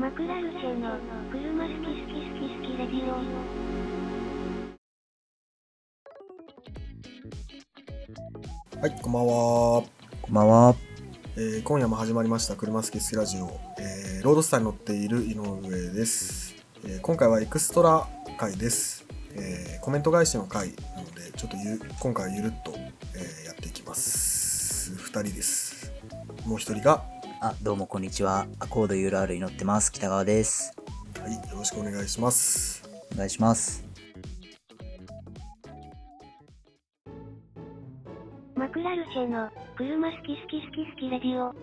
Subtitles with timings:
[0.00, 0.96] マクラルチェの
[1.30, 3.20] 車好き好き好き好きレディオ。
[8.80, 9.32] はい、こんばんは。
[10.22, 10.74] こんばんは。
[11.36, 15.60] えー今夜も始まりました車好き好きラジオ、えーロードスターに乗っている井上
[15.92, 18.08] です、えー今回はエクストラ
[18.38, 19.04] 回です、
[19.34, 25.92] えーコメント返しの回なのでちょっとゆ今回はゆるっと、えーやっていきます2人です
[26.46, 27.04] もう1人が
[27.42, 28.46] あ、どうもこんにちは。
[28.58, 29.90] アコード URL に乗ってます。
[29.90, 30.76] 北川です。
[31.18, 32.82] はいよろしくお願いします
[33.14, 33.82] お願いします。
[38.54, 41.54] マクラルチェの車好き好き好き好きレディオ。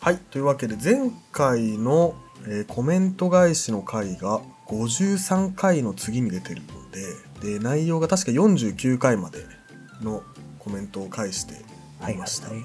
[0.00, 2.14] はいというわけで前回の、
[2.46, 9.59] えーコメント返しの回が53回の次に出てるのでで内容が確か49回まで
[10.02, 10.22] の
[10.58, 11.54] コメントを返して
[12.00, 12.64] はいいました、はい。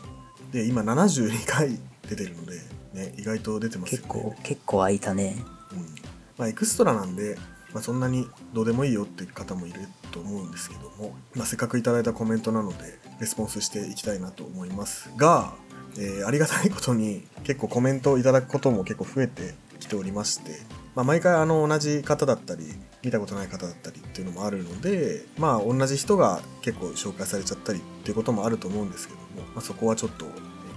[0.51, 2.59] で今72回出てるので、
[2.93, 5.35] ね、意外と出てますよね結構、結構空いたね。
[5.71, 5.95] うん
[6.37, 7.37] まあ、エクストラなんで、
[7.73, 9.79] まあ、そんなにどうでもいいよっていう方もいる
[10.11, 15.53] と思うんですけども、まあ、せっかくいただいたコメントなのでレスポンスしていきたいなと思いますが、
[15.97, 20.51] えーありがたいことに結構コメントをいただくことも結構増えてきておりまして、
[20.95, 22.63] まあ、毎回あの同じ方だったり
[23.03, 30.25] 見たことない方だったりっていうのもあるのでまあ同じ人が結構紹介されちゃったりっていうこともあると思うんですけども、まあ、そこはちょっと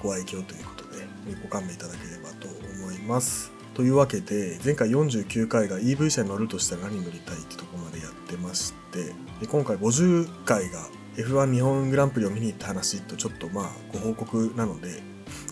[0.03, 1.07] ご愛嬌ということで
[1.43, 3.53] ご勘弁いただければと思います。
[3.75, 15.01] というわけで前回49回が EV 車に乗るとしたら何乗りたいってとこまでやってましてで今回50回が F1 日本グランプリを見に行った話とちょっとまあご報告なので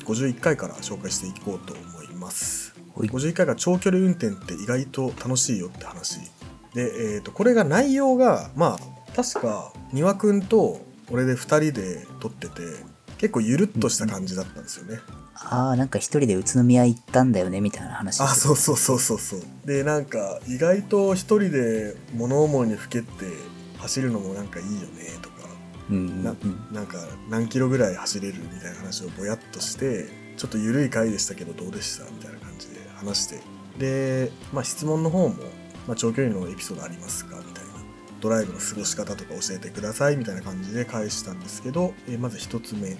[0.07, 2.66] 51回から紹介していこうと思います。
[2.97, 6.19] ほい51回が長距離運転って意外と楽しいよって話
[6.75, 10.81] で、えー、とこれが内容がまあ確か丹羽くんと
[11.11, 12.55] 俺で2人で撮ってて
[13.19, 14.99] 結構ゆるっとした感じだったんですよね。
[15.35, 18.21] あー、なんか一人で宇都宮行ったんだよね、みたいな話。
[18.23, 23.25] あそうそうそうそうそうでなんか意外と一人で物思いにふけって
[23.79, 24.87] 走るのもなんかいいよね
[25.23, 25.37] とか
[25.91, 26.75] うんうんなうん。
[26.75, 26.99] なんか
[27.31, 30.07] 何キロぐらい走れるみたいな話をぼやっとして
[30.37, 32.05] ちょっと緩い回でしたけどどうでした？
[32.11, 33.41] みたいな感じで話して。
[33.79, 35.35] で、まあ、質問の方も、
[35.87, 37.37] まあ、長距離のエピソードありますか？
[37.37, 37.71] みたいな。
[38.21, 42.97] ドライブの過ごし方とか教えてくださいみたいな感じで返したんですけど、えーまず一つ目、え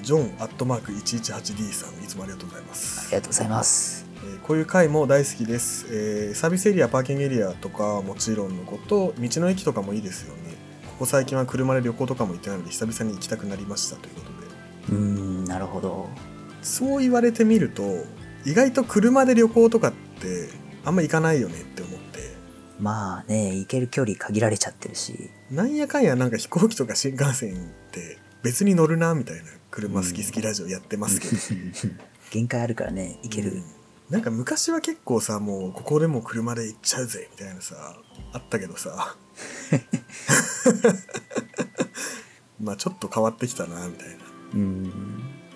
[0.00, 3.06] ージョンアットマーク 118D さんいつもありがとうございます。
[3.06, 4.04] ありがとうございます。
[4.04, 10.54] えーこういう回も大好きです、えーサービスエリアパーキングエリアとかはもちろんのこと道の駅とかもいいですよね。
[10.86, 14.96] ここ最近は車で旅行とかも行ってないので久々に行きたくなりましたということで。
[14.96, 16.08] うーん、なるほど。
[16.60, 18.04] そう言われてみると
[18.44, 20.48] 意外と車で旅行とかって
[20.84, 22.08] あんま行かないよねって思って。
[22.80, 25.30] まあね、行ける距離限られちゃってるし。
[25.50, 27.56] なんやかんやなんか飛行機とか新幹線っ
[27.90, 31.36] て別に乗るなみたいな車好き好きラジオやってますけど、
[32.30, 33.52] 限界あるからね、行ける。
[33.52, 33.64] うん。
[34.10, 38.00] なんか昔は結構さもうここでも車で行っちゃうぜみたいなさ
[38.32, 39.16] あったけどさ。
[42.60, 44.14] まあちょっと変わってきたなみたいな。
[44.54, 44.92] うん。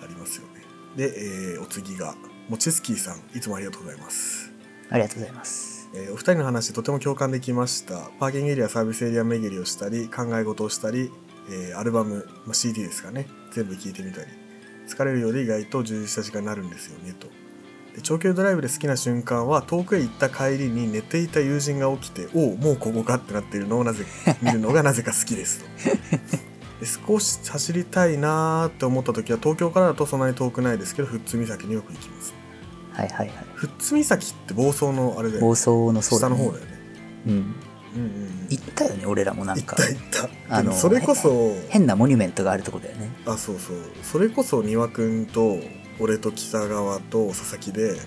[0.03, 0.61] ありますよね。
[0.95, 1.13] で、
[1.55, 2.15] えーお次が
[2.49, 4.51] もちすきーさんいつもありがとうございます、
[4.89, 5.89] ありがとうございます。
[5.95, 8.09] えーお二人の話とても共感できました。
[8.19, 11.11] パーキングエリアサービスエリア巡りをしたり考え事をしたり、
[11.49, 13.27] えーアルバム、まあ、CD ですかね。
[13.51, 14.27] 全部聴いてみたり。
[14.87, 17.27] 疲れるようで意外と充実した時間になるんですよねと。
[17.95, 24.05] で長距離ドライブで好きな瞬間は遠くへ行った帰りに寝ていた友人が起きて「おおもうここか」ってなっているのをなぜ
[24.41, 25.65] 見るのがなぜか好きですと。
[25.91, 26.39] で
[26.85, 32.33] 少し走りたいなーって思った時は東京からだとそんなに遠くないですけど富津岬によく行きます
[32.93, 33.45] はいはいはい。
[33.61, 36.35] 富津岬って房総のあれだよね暴走のそうだね。
[36.35, 36.71] 下の方だよね
[37.27, 37.33] うん。
[37.33, 40.21] うんうんうん行ったよね、俺らもなんか行った。
[40.21, 43.09] 行ったあのそれこそ変なモニュメントがあるとこだよね。
[43.25, 45.59] あそうそうそれこそ丹羽くんと
[45.99, 47.97] 俺と北川と佐々木で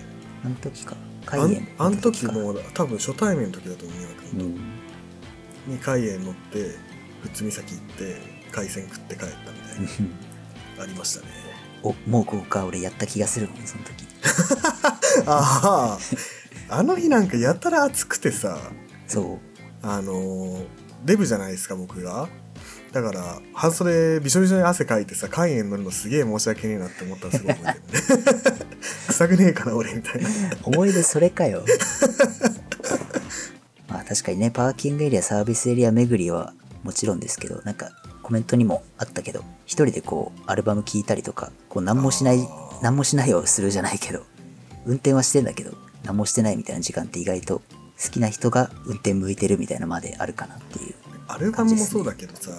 [0.45, 0.95] あの時か。
[1.25, 4.53] 海縁あん時かもう多分初対面の時だと思う丹羽くと、うんん。
[5.67, 6.75] に海縁乗って
[7.35, 10.07] 富津岬行って海鮮食って帰ったみたい
[10.77, 11.31] なありましたね。
[11.83, 14.07] おもうここか俺やった気がするもんその時。
[15.27, 15.97] あ
[16.69, 18.59] ああの日なんかやたら暑くてさ
[19.07, 19.39] そ
[19.83, 19.87] う。
[19.87, 20.65] あのー
[21.05, 22.27] デブじゃないですか僕が。
[22.91, 28.65] だから半袖びしょびしょに汗かいてさ海縁乗るのすげえ申し訳ねえなって思ったのすごい覚えてるね。
[29.07, 30.29] 臭くねえかな俺みたいな。
[30.63, 31.63] 思い出それかよ。
[33.87, 37.91] まあ確かにねパーキングエリアサービスエリア巡りはもちろんですけどなんか
[38.27, 42.39] コメントにもあったけど一人でこうアルバム聴いたりとかこう何もしない
[42.81, 44.25] 何もしないをするじゃないけど
[44.85, 45.71] 運転はしてんだけど
[46.03, 47.61] 何もしてないみたいな時間って意外と
[48.03, 50.95] 好きな人が運転向いてるみたいなまであるかなっていう
[51.29, 52.51] アルバムもそうだけどさ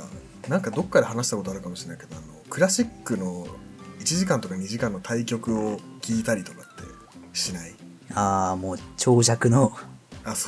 [0.49, 3.47] なんかどっかで話したことあるかもしれないけどあのクラシックの
[4.01, 7.75] 1時間とか2時間の対局を聞いたりとかってしない？
[8.15, 9.77] ああ、もう長尺の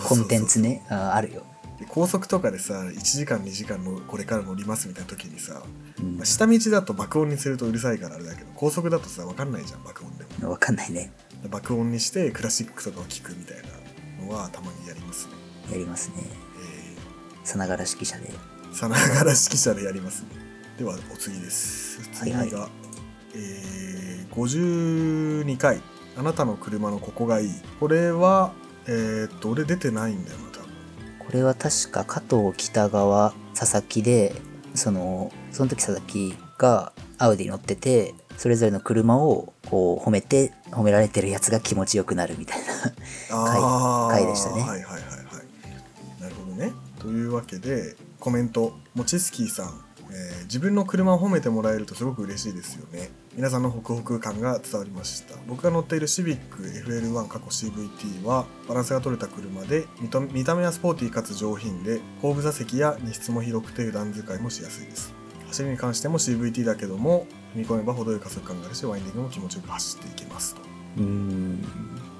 [0.08, 0.82] コンテンツね。
[0.88, 1.44] あーあるよ。
[1.81, 5.62] で高速とかでさ1時間2時間のこれから乗りますみたいな時にさ、
[5.99, 6.17] うん。
[6.19, 10.50] まあ下道だと爆音にするとうるさいからあれだけど高速だとさ分かんないじゃん爆音でも。
[10.50, 11.12] わかんないね。
[11.43, 13.56] で爆音にしてクラシックとかを聴くみたい
[14.21, 15.32] なのはたまにやりますね。
[15.73, 16.17] やりますね。
[16.23, 16.97] え
[17.44, 18.29] さながら指揮者で。
[18.29, 20.29] ーさながら指揮者でやりますね。
[20.79, 22.00] ではお次です。
[22.12, 22.69] 次が、はいは
[23.35, 25.81] えー52回。
[26.17, 27.50] あなたの車のここがいい。
[27.81, 28.53] これは
[28.87, 30.50] えーっと俺出てないんだよな
[31.31, 34.35] これは確か加藤北川佐々木で
[34.75, 42.65] そのその時佐々木がアウディ乗っててそれぞれの車をこう褒めて褒められてるやつが気持ちよくなるみたいな
[43.31, 44.61] あー回でしたね。
[44.61, 46.21] はいはいはいはい。
[46.21, 46.73] なるほどね。
[46.99, 55.37] というわけでコメントもちすきーさん、えー自分の車を褒めてもらえるとすごく嬉しいですよね皆さんのホクホク感が伝わりました。
[55.47, 65.15] 僕が乗っているシビック FL1 過去 CVT はバランスが取れた車で見た見た目はスポーティーかつ上品で後部座席や荷室も広くて普段使いもしやすいです。
[65.47, 70.62] 走りに関しても CVT だけども踏み込めば程よい加速感があるしワインディングも気持ちよく走っていけますと。
[70.99, 71.65] うーん。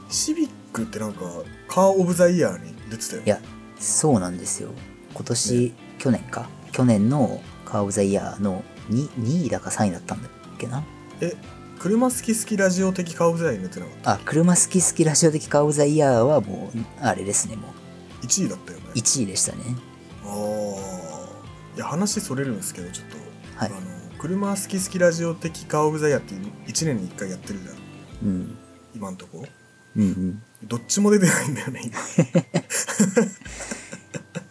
[0.09, 1.21] シビックってなんか
[1.69, 3.27] カー・オブ・ザ・イヤーに出てたよね。
[3.27, 3.41] いや
[3.81, 4.71] そうなんですよ。
[5.15, 6.49] 今年、去年か？
[6.71, 10.85] 去年のカー・オブ・ザ・イヤーの 2, 2位だか3位だったんだっけな？
[11.21, 11.35] え
[11.79, 17.73] 車好き好きラジオ的カー・オブ・ザ・イヤーに出てなかっあ車好き好きラジオ的カー・オブ・ザ・イヤーはもうあれですねもう。
[18.21, 18.85] た1位だったよね。
[18.95, 19.63] 1位でしたね。
[20.25, 23.17] ああいや話それるんですけどちょっと、
[23.57, 23.71] はい。
[23.71, 23.81] あの
[24.19, 27.77] 車好き好きラジオ的カー・オブ・ザ・イヤーって1年に1回やってるじゃん。
[28.29, 28.59] うん。
[28.95, 29.47] 今んとこ。
[29.97, 30.43] うんうん。
[30.65, 31.91] どっちも出てないんだよね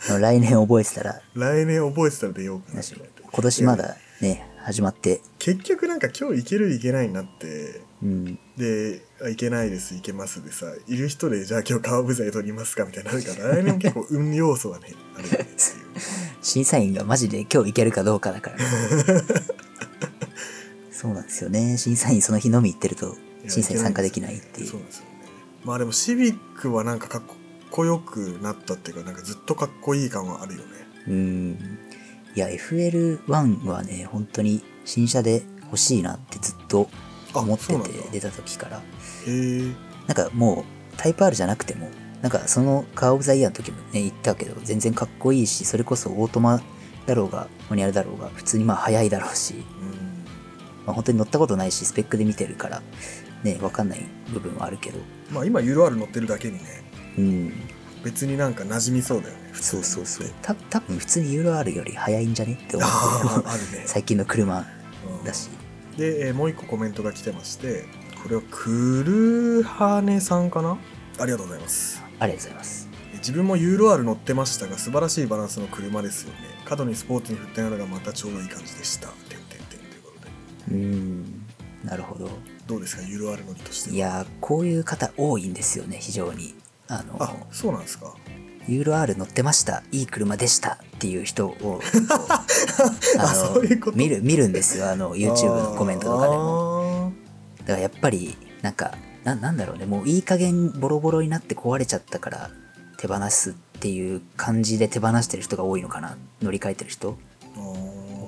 [0.19, 1.21] 来年覚えてたら。
[1.35, 5.21] 来年覚えてたら出ようかな今年まだね始まって。
[5.39, 7.81] 結局なんか今日行ける行けないになって。
[8.03, 8.39] うん。
[8.55, 15.55] で「あ行けないです行けます」でさいる人でじゃあ今日カー・オブ・ザ・イヤー取りますかみたいになるから 来年も結構運要素はねあるよねっていう。
[16.41, 18.57] 審査員がマジで今日行けるかどうかだから。
[20.91, 21.77] そうなんですよね。
[21.77, 23.17] 審査員その日のみ行ってると
[23.47, 24.67] 審査に参加できないっていう。
[24.67, 25.09] そうなんですよね。
[25.65, 27.21] まあでもシビックはなんかかっ
[27.71, 30.65] こよくなったっていうかなんかずっとかっこいい感はあるよね。
[31.07, 31.79] うん
[32.35, 36.89] いや FL1 はね本当に新車で欲しいなってずっと
[37.33, 37.73] あ思ってて
[38.11, 38.81] 出た時から。
[40.07, 41.87] なんかもうタイプ R じゃなくても
[42.21, 46.61] なんかそのカー・オブ・ザ・イヤーの時もね言ったけど全然かっこいいしそれこそオートマ
[47.05, 49.63] だろうがマニュアルだろうが普通にまあ速いだろうし、うん。
[50.85, 52.81] まあ、本当に乗ったことないしスペックで見てるから
[53.43, 53.99] ねわかんない
[54.33, 54.99] 部分はあるけど。
[55.31, 56.59] まあ今ユーロ R 乗ってるだけにね。
[57.17, 57.53] うん
[58.03, 60.27] 別になんか馴染みそうだよねそうそうそう。
[60.41, 63.83] た多分普通にユーロ R より速いんじゃねって思あってーあるね。
[63.87, 64.65] 最近の車
[65.19, 65.23] うん。
[65.25, 65.49] だし。
[65.97, 67.85] で、えーもう一個コメントが来てまして
[68.23, 69.03] これはク
[69.59, 70.77] ルハネさんかな？
[71.19, 72.01] ありがとうございます。
[72.19, 72.87] ありがとうございます。
[73.15, 76.35] 自分もユーロ R 乗ってましたが素晴らしいバランスの車ですよね。
[76.63, 79.07] 角にスポーツに振ってながまたちょうどいい感じでした。
[79.09, 80.25] てんてんてんということ
[80.71, 81.45] でうん
[81.83, 82.29] なるほど
[82.67, 86.55] どうですかユーロ R 乗りとしてはいやーこういう方多いんですよね非常に
[86.89, 88.15] あのあそうなんですか。
[88.67, 89.83] ユーロ R 乗ってました。
[89.91, 91.79] いい車でしたっていう人を
[92.11, 92.45] あ
[93.19, 94.89] あの見る見るんですよ。
[94.89, 96.43] あの YouTube のコメントとかでも。
[96.43, 97.13] も
[97.59, 99.85] だからやっぱりなんかななんだろうね。
[99.85, 102.49] もういい加減ボロボロになって壊れちゃったから
[102.97, 106.17] 手放すっていう感じで手放してる人が多いのかな。
[106.41, 107.17] 乗り換えてる人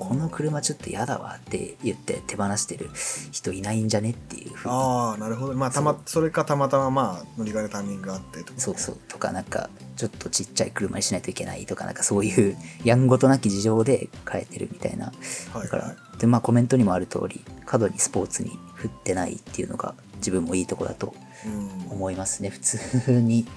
[0.01, 2.89] この車ちょっと嫌だわって言って手放してる
[3.31, 4.73] 人いないんじゃねっていうふうに。
[4.73, 5.53] ああなるほど。
[5.53, 8.59] まあたまそれかたまたままあ乗り換えのタイミングがあってとか。
[8.59, 8.97] そうそう。
[9.07, 15.11] とかなんかちょっとちっちゃい車にしないといけないとかなんかそういうやんごとなき事情で変えてるみたいな。
[15.53, 21.13] はいだから、はいでまあコメントにもある通り角にスポーツに振ってないっていうのが自分もいいとこだと
[21.45, 21.91] うん。
[21.91, 22.49] 思いますね。
[22.49, 23.47] 普通に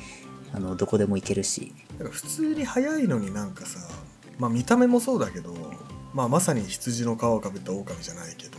[0.52, 1.74] あのどこでも行けるし。
[1.98, 3.78] 普通に速いのになんかさ
[4.38, 5.54] まあ見た目もそうだけど、
[6.14, 8.58] まあ、まさに羊の皮をかぶった狼じゃないけど、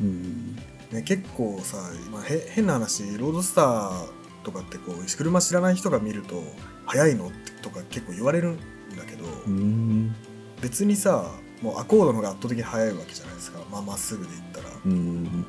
[0.00, 0.56] うん
[0.90, 1.78] ね、結構さ、
[2.10, 4.06] まあ、へ変な話ロードスター
[4.42, 6.42] とかってこう車知らない人が見ると
[6.84, 7.30] 「速いの?」
[7.62, 8.56] とか結構言われるん
[8.96, 10.14] だけど、うん
[10.60, 13.60] 別にさもうアコードの方が圧倒的に速いわけじゃないですか。
[13.70, 14.76] まあまっすぐで言ったら。
[14.84, 15.46] うん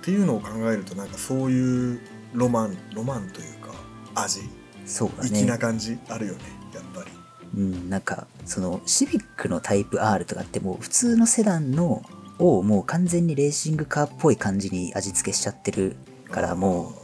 [0.00, 2.00] っていうのを考えるとなんかそういう
[2.34, 3.72] ロマンロマンというか
[4.14, 4.42] 味？
[4.84, 5.98] そうだ粋なね感じ？
[6.08, 6.40] あるよね
[6.74, 7.10] やっぱり。
[7.56, 12.02] うんなんかそのシビックのタイプ R とかってもう普通のセダンの
[12.38, 15.96] をもう完全にレーシングカーっぽい感じに味付けしちゃってる
[16.30, 16.94] からもう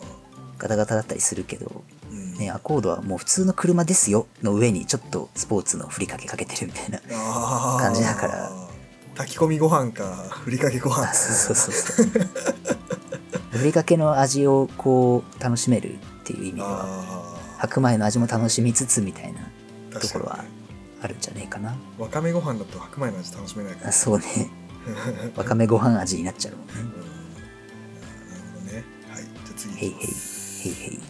[0.59, 1.83] ガタガタだったりするけど
[2.41, 6.99] ね、アコードはもう普通の車ですよの上にちょっとスポーツの振りかけかけてるみたいな
[7.79, 8.51] 感じだから。
[9.15, 10.07] 炊き込みご飯か。
[10.31, 12.23] ふりかけご飯あそうそうそうそう。
[13.59, 19.41] ふりかけの味をこう楽しめるっていう意味ではあ白米の味も楽しみつつみたいな。
[19.43, 19.50] あ
[19.99, 20.45] ところは
[21.03, 21.75] あるんじゃねえかな。
[21.99, 23.89] わかめご飯だと白米の味楽しめないから。
[23.89, 24.25] あそうね。
[25.37, 26.73] わかめご飯味になっちゃうもんね。
[26.75, 26.81] うん。
[26.81, 26.95] なる
[28.55, 28.85] ほどね。
[29.11, 29.99] はいじゃあ次へいへいへ
[30.69, 31.01] いへい。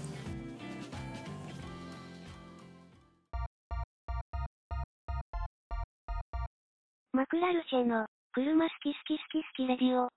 [7.12, 10.08] マクラルチェの、車好き好き好き好きレディオ。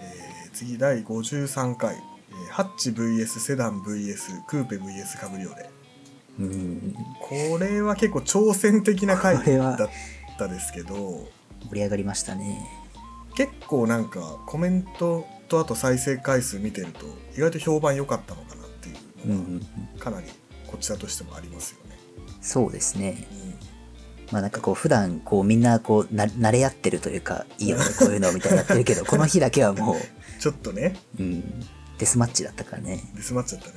[0.00, 2.11] えー次第53回、えー
[2.52, 5.70] ハッチ VS セダン VS クーペ VS カブリオレ。
[6.38, 9.78] うんこれは結構挑戦的な回だっ
[10.38, 10.94] たですけど
[11.68, 12.68] 盛り上がりましたね。
[13.36, 18.92] 結構なんかコメントとあと再生回数見てると意外と評判良かったのかなってい
[19.24, 19.60] うの
[19.96, 20.26] がかなり
[20.66, 21.98] こちらとしてもありますよね。
[22.42, 23.26] そうですね。
[23.32, 23.54] うん。
[24.30, 29.96] まあなんかこう普段こうみんなこうな慣れ合ってるというかいいよねこういうのみたいなやってるけど この日だけはも
[30.38, 30.96] ちょっとね。
[31.18, 31.64] う、うん、
[32.02, 32.98] デスマッチだったからね。
[33.14, 33.74] デスマッチだったね。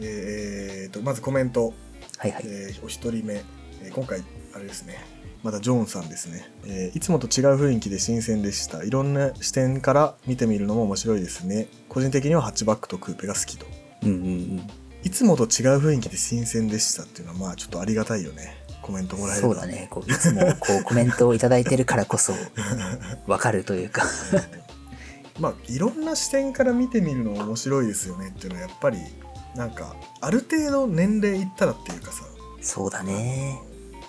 [0.00, 1.74] えー、とまずコメント、
[2.16, 2.42] はいはい。
[2.46, 3.34] えーお一人目、
[3.82, 5.04] えー今回あれですね。
[5.42, 8.82] またジョーンさんですね、えーいつもと違う雰囲気で新鮮でした。
[8.82, 11.68] いろんな視点から見てみるのも面白いですね。
[11.90, 13.66] 個人的にはハッチバックとクーペが好きと。
[14.04, 14.66] うんうんうん。
[15.04, 18.56] いつもと違う雰囲気で新鮮でしたっていうのはまあちょっとありがたいよね。
[18.80, 19.88] コメントもらえるそうだね。
[19.90, 22.32] こういつもこうコメントをいただいてるからこそ
[23.28, 24.02] わかるというか
[25.38, 28.98] まあいろんな視点から見てみるの面白いですよねっていうのはやっぱり
[29.54, 32.24] なんかある程度年齢いったらっていうかさ。
[32.60, 33.60] そうだね。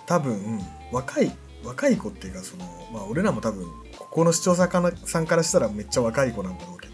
[0.05, 0.59] 多分
[0.91, 1.31] 若い
[1.63, 3.65] 若い子っていうかそのまあ俺らも多分
[3.97, 4.69] ここの視聴者
[5.05, 6.93] さんからしたらめっちゃ若い子なんだろうけど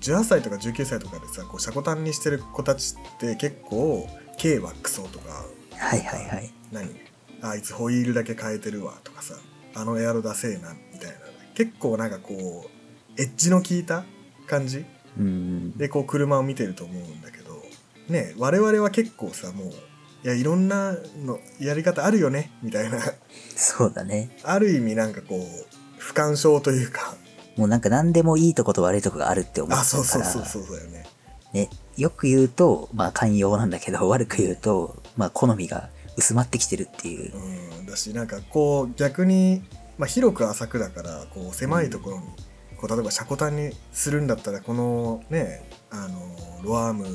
[0.00, 4.06] 18歳とか19歳とかでさこうシャコタンにしてる子たちって結構
[4.38, 5.44] K はクソとか
[5.76, 6.52] はいはいはい。
[6.70, 6.90] 何？
[7.40, 9.34] あいつホイールだけ変えてるわとかさ
[9.74, 11.16] あのエアロダセえなみたいな。
[11.54, 12.81] 結構なんかこう
[13.18, 14.04] エッジの効いた
[14.46, 14.84] 感じ？
[15.18, 15.26] うん。
[15.26, 17.62] うんでこう車を見てると思うんだけど
[18.08, 19.68] ね我々は結構さもう
[20.24, 23.00] いやいろんなのやり方あるよねみたいな。
[23.56, 24.30] そうだね。
[24.44, 25.66] ある意味なんかこう
[25.98, 27.16] 不干渉というか。
[27.56, 31.06] もうなんか何でもいいとこと悪いとこがあるって思ってあそうたからそうそうそうだよね。
[31.52, 37.32] ねよく言うとまあ寛容なんだけど 悪く言うとまあ好みが薄まってきてるっていう。
[37.34, 39.62] うんだしなんかこう逆に、
[39.98, 42.24] まあ、広く浅くだからこう狭いところに、
[42.82, 46.18] こう例えば車庫端にするんだったらこのねあの
[46.64, 47.08] ロアームを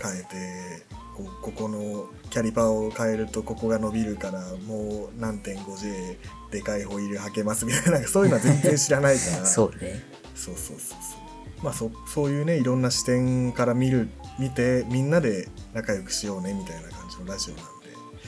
[0.00, 6.16] 変えてこうここのキャリパーを変えるとここが伸びるからもう何点 5J
[6.52, 9.46] でかいホイール履けますみたいなそういうのは全然知らないから。
[9.46, 10.02] そうね。
[10.34, 11.64] そうそうそうそう。
[11.64, 17.70] まあそそういうねいろんな視点から見る見てみんなで仲良くしようねみたいな感じのラジオなんで。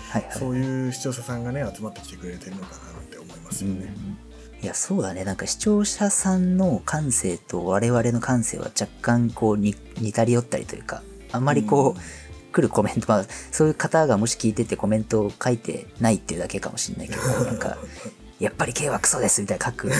[0.09, 0.32] はいはい。
[0.38, 3.94] そういう視聴者さんがね集まってきてくれてるのかなって思いますよね。
[4.62, 5.25] いやそうだね。
[5.25, 11.02] なんか視聴者さんの感性と我々の感性は若干こうに似たり寄ったりというか
[11.33, 12.00] あんまりこう、
[12.52, 17.79] 来るコメントまあそういう方がもし聞いててコメントを書いてないっていうだけかもしれないけど なんか
[18.38, 19.90] やっぱり K はクソですみたいな書く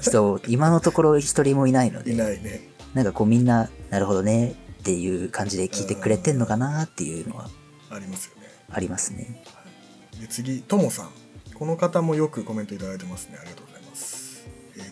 [0.00, 2.68] 人今のところ一人もいないのでいないね。
[2.94, 7.48] なんかこうみんななるほどねっていう感じで聞いてくれてんのかなっていうのは
[7.90, 8.48] ありますよね。
[8.70, 9.44] ありますね。
[10.20, 11.10] で次ともさん。
[11.54, 13.36] この方もよくコメントいただいてますね。
[13.38, 13.69] ありがとうございます、えー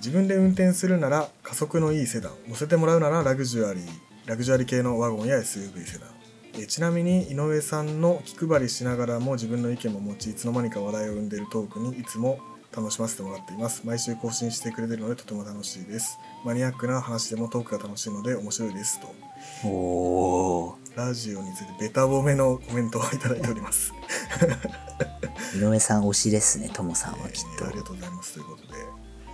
[0.08, 3.84] 自分で運転するなら加速のいいセダン乗せてもらうならラグジュアリー
[4.24, 6.08] ラグジュアリー系のワゴンや SUV セダン。
[6.54, 12.40] えーちなみに井上さんの気配りしながらも自分の意見も持ちいつの間にか話題を生んでいるトークにいつも
[12.74, 13.82] 楽しませてもらっています。
[13.84, 16.18] 毎週更新してくれてるのでとても楽しいです。
[16.42, 19.14] マニアックな話でもトークが楽しいので面白いですと。
[19.68, 20.96] おー。
[20.96, 23.92] ラジオについてベタ褒めのコメントをいただいております。
[25.54, 27.64] 井上さん推しですねともさんはきっと。
[27.66, 28.32] えーありがとうございます。
[28.34, 28.67] ということで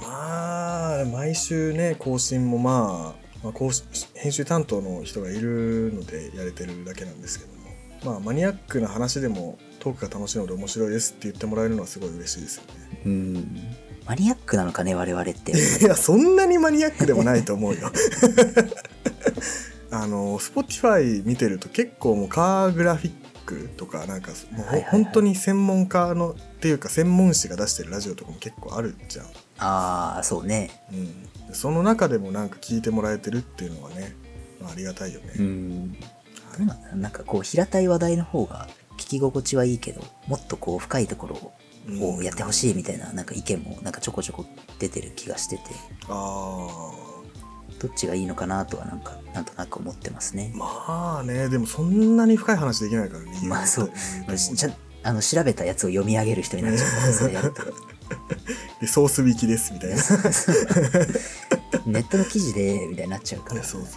[0.05, 3.53] まあ毎週ね更新もまあ、まあ、
[4.15, 7.65] 編集担当の人がいるのでやれてるだけなんですけども
[8.05, 13.01] まあマニアックな話でもトークが楽しいので面白いですって言ってもらえるのはすごい嬉しいですよね。
[13.05, 13.61] うん。
[14.07, 15.53] マニアックなのかね我々って。
[15.53, 17.91] いやそんなにマニアックでもないと思うよ。
[19.91, 23.13] あの Spotify 見てると結構もうカーグラフィッ
[23.47, 24.91] クとかなんかもうはいはいはい。
[24.91, 29.27] 本当に専門家のっていうか専門誌が出してるラジオとかも結構あるじゃん
[29.59, 30.71] ああそうね。
[30.93, 34.15] うん、その中でもなんか聞いてもらえてるっていうのはね、
[34.61, 35.93] まあ、ありがたいよね、うん。
[35.93, 35.99] ど
[36.61, 38.69] うなんだろうなんかこう平たい話題の方が
[38.99, 41.53] 聞き心地はいいけどもっとこう深いところ
[42.07, 44.45] をやってほしいみたいななんか意見もなんかちょこちょこ
[44.79, 45.63] 出てる気がしてて。
[46.09, 46.91] あ
[47.81, 50.53] どっちがいいのかなとはなんかなんとなく思ってますね。
[50.55, 53.41] ーまあねでもそんなに深い話できないからね。
[53.47, 53.93] まあそう。
[55.03, 57.63] あの調べたやつを読み上げる人になっちゃうからそれやると
[58.81, 59.97] でソース引きですみたいな。
[61.87, 63.63] ネットの記事でみたいになっちゃうから。
[63.63, 63.91] そうそう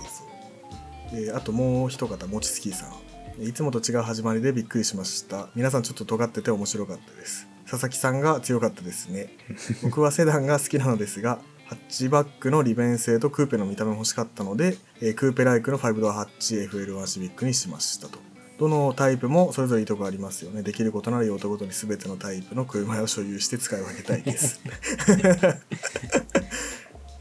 [1.11, 1.21] そう。
[1.21, 3.43] であともう一方もちつきさん。
[3.43, 5.49] いつもと違う始まりでびっくりしました。
[5.55, 7.47] 皆さんちょっと尖ってて面白かったです。
[7.69, 9.29] 佐々木さんが強かったですね。
[9.83, 18.19] 僕はセダンが好きなのですがハッチバックの利便性とクーペの見た目も欲しかったので、えークーペライクの5ドアハッチ FL1 シビックにしましたと
[18.57, 20.63] どのタイプもそれぞれいいとこありますよね。
[20.63, 24.59] できることなら用途ごとに全てのタイプの車を所有して使い分けたいです。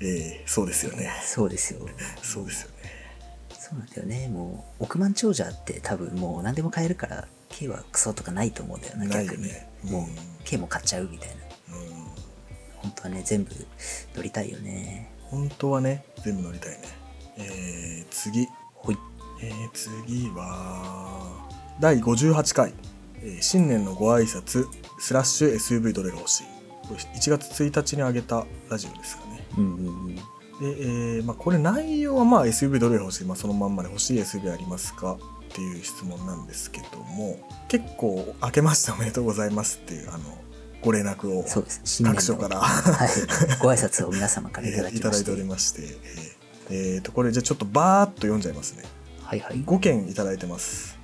[0.00, 1.10] えー、そうですよね。
[1.24, 1.80] そうですよ。
[2.22, 2.90] そうですよね。
[3.58, 4.28] そうなんだよね。
[4.28, 9.04] もう億万長者って多分もう何でも買えるから K はクソとかないと思うんだよな。
[9.06, 9.48] ないよ逆に。
[9.48, 10.08] ねもううん
[10.44, 11.76] K も買っちゃうみたいな。
[11.76, 11.86] うん。
[12.76, 13.50] 本当はね全部
[14.14, 15.10] 乗りたいよね。
[15.22, 16.78] 本当はね全部乗りたいね。
[17.38, 18.48] えー、次
[19.42, 21.48] えー、次は
[21.80, 22.72] 第58回、
[23.22, 24.66] えー新年のご挨拶
[24.98, 26.44] スラッシュ SUV どれが欲しい？
[26.88, 29.46] これ1月1日に上げたラジオですかね。
[29.58, 30.14] うんうんうん。
[30.16, 30.22] で、
[30.62, 35.18] えーまあ、これ内容はまあ SUV どれが欲しい、まあ、そのまんまで欲しい SUV ありますかっ
[35.54, 37.38] ていう質問なんですけども
[37.68, 40.24] 結構明けまして おめでとうございますっていうあの
[40.82, 41.44] ご連絡を
[42.04, 42.58] 各所から。
[42.60, 43.08] はい、
[43.60, 45.00] ご挨拶を皆様からいただえーきまして。
[45.00, 45.96] いただいておりまして、えー
[46.68, 48.84] えーとこれじゃあちょっとバーッと読んじゃいますね
[49.26, 49.56] はいはい。
[49.56, 50.96] 5件いただいてます。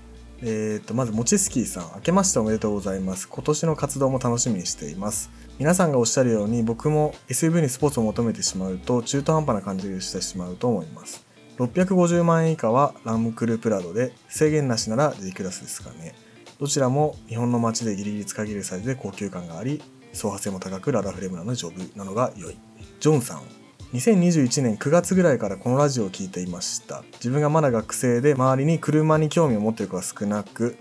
[0.45, 3.29] えーとまずもちスキーさん明けましておめでとうございます。
[3.29, 5.31] 今年の活動も楽しみにしています。
[5.59, 11.25] 皆さんがおっしゃるように僕も SUV にスポーツを求めてしまうと中途半端な感じがしてしまうと思います。
[11.59, 16.15] 650万円以下はラムクルプラドで制限なしなら G クラスですかね。
[16.61, 22.57] どちらも日本の街でギリギリ使い切るサイズで高級感があり走破性も高くラダフレームなので丈夫なのが良い。
[23.01, 23.43] ジョンさん
[23.93, 27.03] 2021年9月ぐらいからこのラジオを聞いていました。
[27.15, 30.79] 自分がまだ学生で周りに車に興味を持っている子が少なく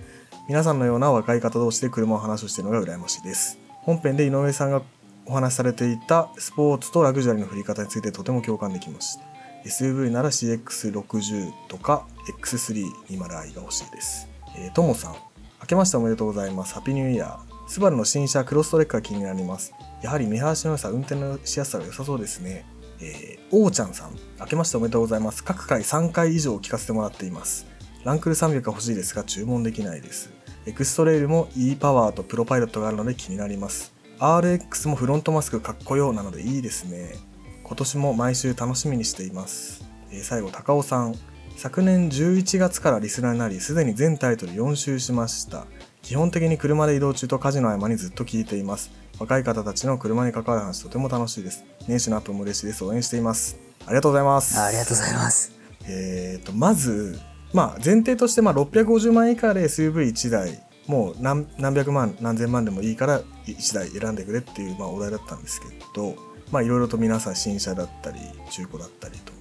[0.48, 3.60] 皆さんのような若い方同士で車を話をしているのが羨ましいです。
[3.82, 4.82] 本編で井上さんが
[5.26, 9.24] お話しされていたスポーツとラグジュアリーの振り方についてとても共感できました。
[9.66, 12.08] SUV なら CX60 とか
[12.40, 14.30] X320i が欲しいです。
[14.58, 15.16] えーともさん
[15.60, 16.76] 明けましておめでとうございます。
[16.76, 19.74] ハッピーニューイヤースバルの新車クロストレックが気になります。
[20.02, 22.66] やはり見晴らしの良さ運転のしやすさが良さそうですね。
[23.02, 25.44] えー、おーちゃんさん明けましておめでとうございます。
[25.44, 27.68] 各回3回以上聞かせてもらっています。
[28.04, 30.32] ランクル300が欲しいですが注文できないです。
[30.66, 33.94] エクストレイルも e パワーとプロパイロットがあるので気になります。
[34.20, 37.16] RX もフロントマスクかっこよなのでいいですね。
[37.64, 41.16] 今年も毎週楽しみにしています、えー最後高尾さん。
[41.58, 45.66] 昨年11月からリスナーになりすでに全タイトル4周しました。
[46.02, 48.92] 基本的に車で移動中と家事の合間にずっと聞いています。
[49.22, 51.64] 若い方たちの車に関わる話とても楽しいです。
[51.88, 52.84] 年始のアップも嬉しいです。
[52.84, 53.56] 応援しています。
[53.86, 54.60] ありがとうございます。
[54.60, 55.52] あありがとうございます。
[55.88, 57.20] えー、とまず、
[57.54, 66.16] まあ、前提としてまあ650万円以下で SUV1 台もう何何百万何千万でもいいから1台選んでくれっていうまあお題だったんですけど
[66.52, 68.18] まあいろいろと皆さん新車だったり
[68.50, 69.34] 中古だったりと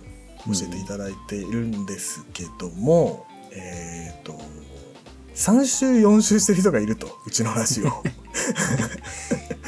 [0.45, 4.35] 教えていただいているんですけども、えっ、と
[5.35, 7.87] 3週4週してる人がいるとうちの話を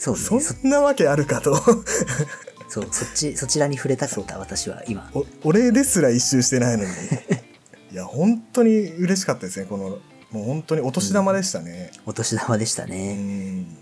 [0.00, 0.20] そうね。
[0.20, 1.54] そそんなわけあるかと。
[2.68, 5.10] そうそっちそちらに触れたかった私は今。
[5.14, 6.90] お俺ですら一周してないのに。
[7.92, 9.98] いや本当に嬉しかったですねこの
[10.30, 11.90] もう本当にお年玉でしたね。
[12.06, 13.76] お年玉でしたうね、ん。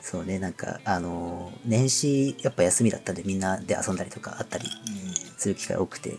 [0.00, 4.68] そうねなんかあのー年始やっぱ休みだったんでみんなで遊んだりとかあったり
[5.38, 6.16] する機会多くて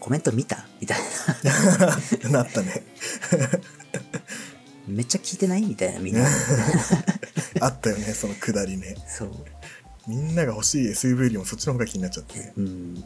[0.00, 0.66] コメント見た？
[0.80, 0.98] みたい
[2.24, 2.30] な。
[2.40, 2.82] なったね
[4.90, 6.26] めっちゃ聞いてないみたいなみんな。
[7.60, 8.96] あったよねそのくだりね。
[9.06, 9.30] そう。
[10.08, 12.52] みんなが欲しい SUV よりもそっちの方が気になっちゃって。
[12.56, 13.04] うん。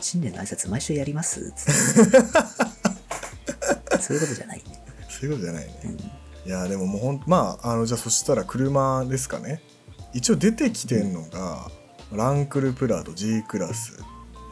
[0.00, 1.50] 新年の挨拶毎週やります？
[1.56, 1.72] つって
[4.00, 4.58] そういうことじゃない。
[4.58, 4.64] ね
[5.08, 5.80] そういうことじゃないね。
[5.84, 5.96] うん。
[5.98, 9.62] いやでももうほんまああのじゃあそしたら車ですかね。
[10.12, 11.70] 一応出てきてんのが、
[12.12, 13.98] ランクルプラド G クラス、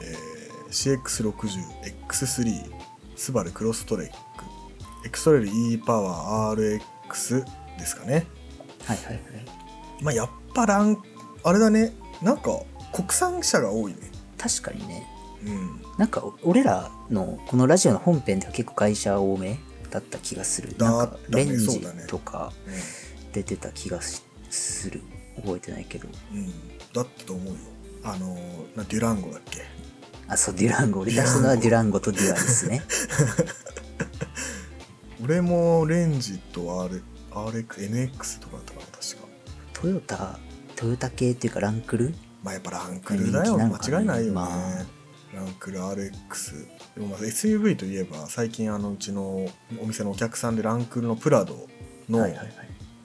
[0.02, 0.34] えー
[0.70, 2.64] CX60X3
[3.16, 4.14] スバルクロストレック
[5.04, 7.44] エクストレイル E パワー RX
[7.78, 8.26] ですかね。
[8.84, 9.22] はいはいはい。
[10.02, 11.02] まあやっぱラン
[11.42, 11.92] あれだね。
[12.22, 12.60] なんか
[12.92, 13.98] 国産車が多いね。
[14.38, 15.06] 確かにね。
[15.46, 15.82] うん。
[15.98, 19.58] なんかお俺らのこのラジオの本編では結構会社多め
[19.90, 20.76] だった気がする。
[20.76, 22.52] だなんかレンジとか
[23.32, 25.02] 出てた気がしする。
[25.36, 26.08] 覚えてないけど。
[26.32, 26.46] うん、
[26.92, 27.58] だったと思うよ。
[28.04, 28.34] あの
[28.76, 29.62] なデュランゴだっけ？
[30.28, 31.00] あそうデュランゴ。
[31.00, 32.82] 俺出したのはデュランゴとデュアですね
[35.22, 39.28] 俺もレンジと R RXNX とかだったかな確か。
[39.72, 40.38] トヨタ
[40.76, 42.14] トヨタ系っていうかランクル？
[42.42, 43.44] まあやっぱランクルだよ。
[43.44, 44.84] 人気なのかな間違いないよね、まあ。
[45.34, 49.48] ランクル RX でもまあ SUV といえば最近あのうちの
[49.80, 51.66] お店のお客さんでランクルのプラド
[52.08, 52.52] の、はいはいはい。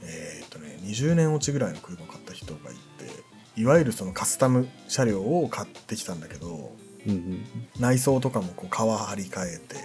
[0.04, 6.76] えーっとね20年落ちぐらいの車を買った人がいていわゆるそのカスタム車両を買ってきたんだけど
[7.08, 7.45] うんうん。
[7.80, 9.76] 内装とかもこう革張り替えて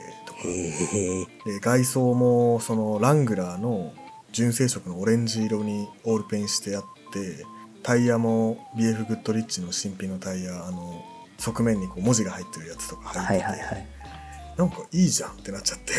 [1.45, 3.93] で外装もそのラングラーの
[4.33, 7.45] 純正色のオレンジ色にオールペンしてあって
[7.83, 11.05] タイヤも BF グッドリッチの新品のタイヤあの
[11.39, 13.87] 側面にこう文字が入ってるやつとかは入ってて、いはいはい。
[14.57, 15.93] なんかいいじゃんってなっちゃって。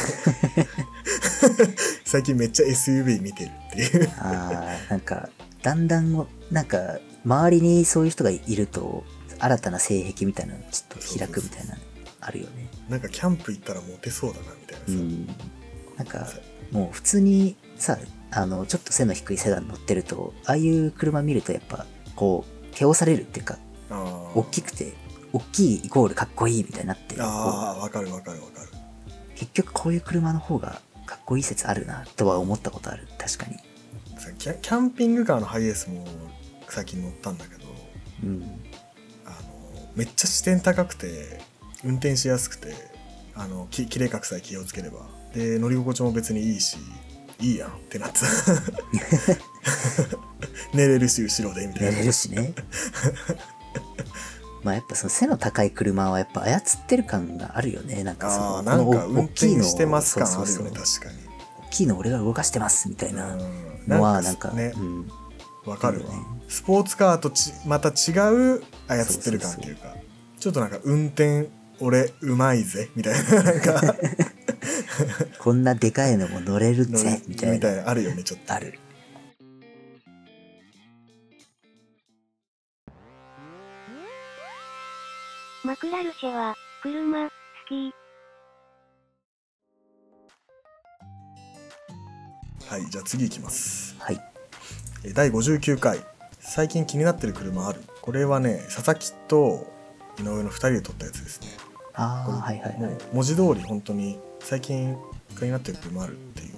[2.05, 4.11] 最近めっちゃ SUV 見てるっていう。
[4.17, 5.29] あーなんか
[5.61, 9.03] だんだんなんか周りにそういう人がいると
[9.39, 11.81] 新たな性癖みたいなのちょっと開くみたいなの
[12.21, 15.27] あるよねなんかキャンプ行ったらモテそうだなみたいなさ、うん。
[15.97, 16.27] なんか
[16.71, 17.97] もう普通にさ
[18.31, 23.57] あのちょっと背の低いセダン乗ってるとああいう車見るとやっぱこう手押されるっていうか
[23.89, 24.93] 大きくて
[25.31, 27.15] 大きいイコールかっこいいみたいになって。
[27.15, 28.69] こあーわかるわかるわかる。
[28.69, 33.07] う結局こういう車の方がかっこいい説あるなとは思ったことある。
[33.17, 33.57] 確かに。
[34.19, 36.05] さキャキャンピングカーのハイエースも
[36.69, 37.65] 最近乗ったんだけど
[38.23, 38.43] うん。
[39.25, 39.35] あの
[39.95, 41.41] めっちゃ視点高くて
[41.85, 42.73] 運転しやすくて
[43.35, 45.07] あのき綺麗かくさえ気をつければ。
[45.33, 46.77] で乗り心地も別にいいし
[47.41, 48.25] いいやんってなってた
[50.73, 51.91] 寝れるし後ろでみたいな。
[51.91, 52.53] 寝れるしね。
[54.63, 58.03] まあやっぱその背の高い車はやっぱ操ってる感があるよね。
[58.03, 61.19] なんかそのああなんか運転してます感あるよね確かに。
[61.67, 63.35] 大きいの俺が動かしてますみたいな。
[63.35, 63.65] うん。
[63.87, 65.11] のはなんかねうん、
[65.65, 66.13] わかるわ。
[66.13, 66.19] ね。
[66.47, 67.91] スポーツカーとちまた違
[68.33, 69.95] う操ってる感っていうか
[70.39, 73.95] ちょっとなんか運転俺うまいぜみたいななんか。
[75.39, 77.55] こんなでかいのも乗れるのぜみたいな。
[77.55, 78.53] みたいなあるよねちょっと。
[78.53, 78.79] ある。
[85.63, 87.31] マクラルシェは、車、好
[87.67, 87.93] き。
[92.67, 93.95] はいじゃあ次いきます。
[93.99, 94.19] はい。
[95.03, 95.99] えー第59回。
[96.39, 97.81] 最近気になってる車ある。
[98.01, 99.65] これはね佐々木と
[100.19, 101.47] 井上の2人で撮ったやつですね
[101.95, 102.77] ああはいはい
[103.13, 104.95] 文字通り本当に最近
[105.37, 106.51] 気になってる車あるっていう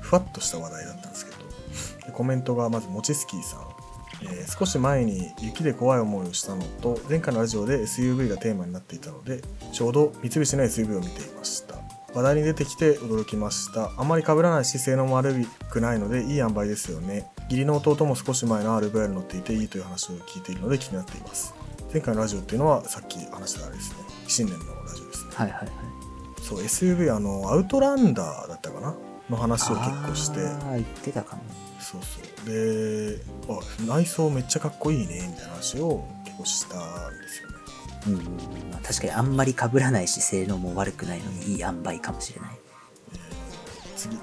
[0.00, 1.38] ふわっとした話題だったんですけど。
[2.06, 3.60] でコメントがまずもちスキーさん、
[4.24, 9.40] えー少し前に雪で怖い思いをしたのと前回のラジオで SUV がテーマになっていたので
[9.72, 11.74] ちょうど三菱の SUV を見ていました。
[12.14, 13.90] 話題に出てきて驚きました。
[13.96, 15.34] あまり被らないし性能も悪
[15.70, 17.26] くないのでいい塩梅ですよね。
[17.48, 21.54] 義理の弟も少し前の RVR に乗っていていいという話を聞いているので気になっています。
[21.92, 23.96] 前回のラジオっていうのはさっき話したあれですね
[24.32, 25.30] 新年のラジオですね。
[25.34, 25.68] はいはいはい。
[26.40, 28.94] そう SUV あのアウトランダーだったかな？
[29.30, 30.40] の話を結構して。
[30.40, 31.42] ああ言ってたかも。
[31.78, 32.46] そうそう。
[32.46, 36.80] であ内装めっちゃかっこいいねみたいな話を結構したん
[37.20, 37.56] ですよね。
[38.06, 38.14] うん
[38.70, 42.50] まあ確かにあんまり被らないし性能も悪くないのにいい塩梅かもしれない。
[43.96, 44.16] 次、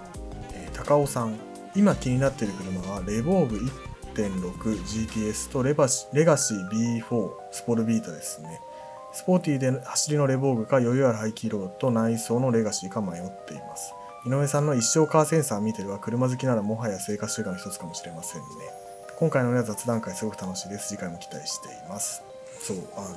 [0.54, 1.36] えー高尾さん。
[1.76, 3.58] 今気になっている車はレボーグ
[4.15, 6.69] 1.6GTS とレバシレガシー
[7.08, 8.60] B4 スポルビータですね
[9.12, 13.93] スポーティーで走りのレボーグか余裕ある排気量と内装のレガシーか迷っています。
[14.26, 18.48] 井上さんの一生カーセンサー見てるは車好きならもはや生活習慣の一つかもしれませんね。
[19.17, 20.89] 今回の、ね、雑談会すごく楽しいです。
[20.89, 22.24] 次回も期待しています。
[22.62, 23.08] そうあの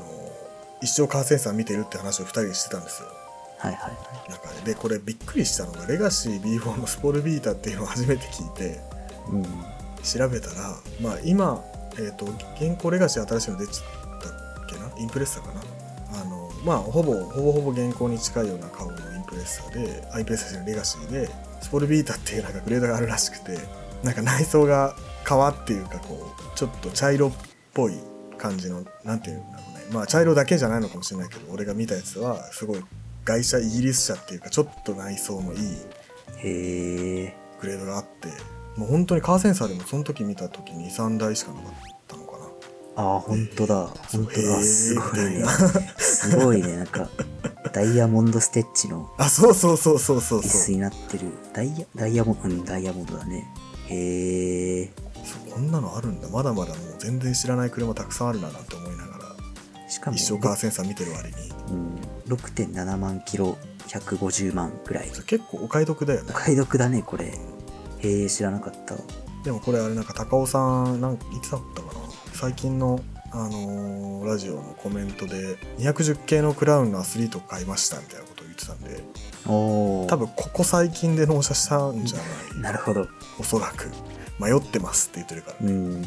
[0.81, 3.09] 一生カーセンサー見てるって話を2人でしてたんですよ。
[3.59, 3.97] はいはいは
[4.29, 4.31] い。
[4.31, 4.73] 中で。
[4.73, 8.81] でこれびっくりしたのがレガシー B4 のスポルビータっていうのを初めて聞いて
[9.31, 9.45] うん。
[10.03, 11.63] 調べたらまあ今、
[11.95, 12.27] えー、と
[12.61, 14.99] 現行レガシー新しいの出ちゃったっけな？
[14.99, 15.61] インプレッサかな？
[16.65, 21.29] まあほぼほぼほぼ現行に近いような顔のインプレッサであインプレッサじゃないレガシーで
[21.61, 23.59] スポルビータっていうなんかグレードがあるらしくて
[24.03, 24.95] なんか内装が
[25.25, 27.33] 革っていうかこうちょっと茶色っ
[27.75, 27.95] ぽい
[28.39, 29.85] 感じのなんていうんだろうね。
[29.93, 32.85] まあ茶色だけじゃないのかもしれないけど俺が見たやつはすごい
[33.25, 35.59] 外車イギリス車っていうかちょっと内装のいい
[37.61, 38.29] グレードがあって
[38.77, 41.73] もう本当にカーセンサーでもその時見た時に23台しかなかっ
[42.09, 42.45] たのかな。
[42.97, 43.87] ああ本当だ。
[43.87, 44.63] 本当だ。
[44.63, 45.43] すごい
[46.31, 46.77] すごいね。
[46.77, 47.09] なんか
[47.73, 51.27] ダイヤモンドステッチのあそうそうそうそうそう椅子そうになってる。
[51.53, 53.47] ダイヤダイヤモンドうんダイヤモンドだね。
[53.89, 54.91] へえ
[55.25, 56.29] そうこんなのあるんだ。
[56.29, 59.91] まだまだもう全然知らない車たくさんあるななんて思いながら。
[59.91, 61.35] しかも一生カーセンサー見てる割に。
[61.71, 63.57] うん、6.7万キロ
[63.89, 65.11] 150万ぐらい。
[65.27, 66.31] 結構お買い得だよね。
[66.31, 67.27] お買い得だねこれ。
[68.01, 68.97] へえ知らなかった。
[69.45, 72.01] でもこれあれなんか高尾さんなんかいつだったかな？
[72.33, 73.01] 最近の
[73.33, 79.03] あのーラジオのコメントで210系のクラウンのアスリート買いましたみたいなことを言ってたんで
[79.45, 82.25] 多分ここ最近で納車したんじゃな
[82.59, 83.09] いなるほど。
[83.41, 83.91] おそらく。
[84.39, 86.03] 迷ってますって言ってるから、うん。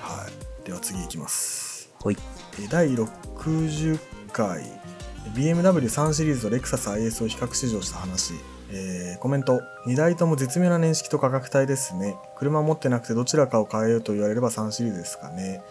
[0.00, 0.26] は
[0.64, 0.66] い。
[0.66, 1.90] では次いきます。
[2.00, 2.16] ほい。
[2.58, 3.98] えー第60
[4.32, 4.64] 回。
[5.34, 8.34] BMW3 シリーズとレクサス IS を比較試乗した話。
[8.70, 9.60] えーコメント。
[9.86, 12.16] 2台とも絶妙な年式と価格帯ですね。
[12.36, 15.62] 車持ってなくてどちらかを変えようと言われれば3シリーズですかね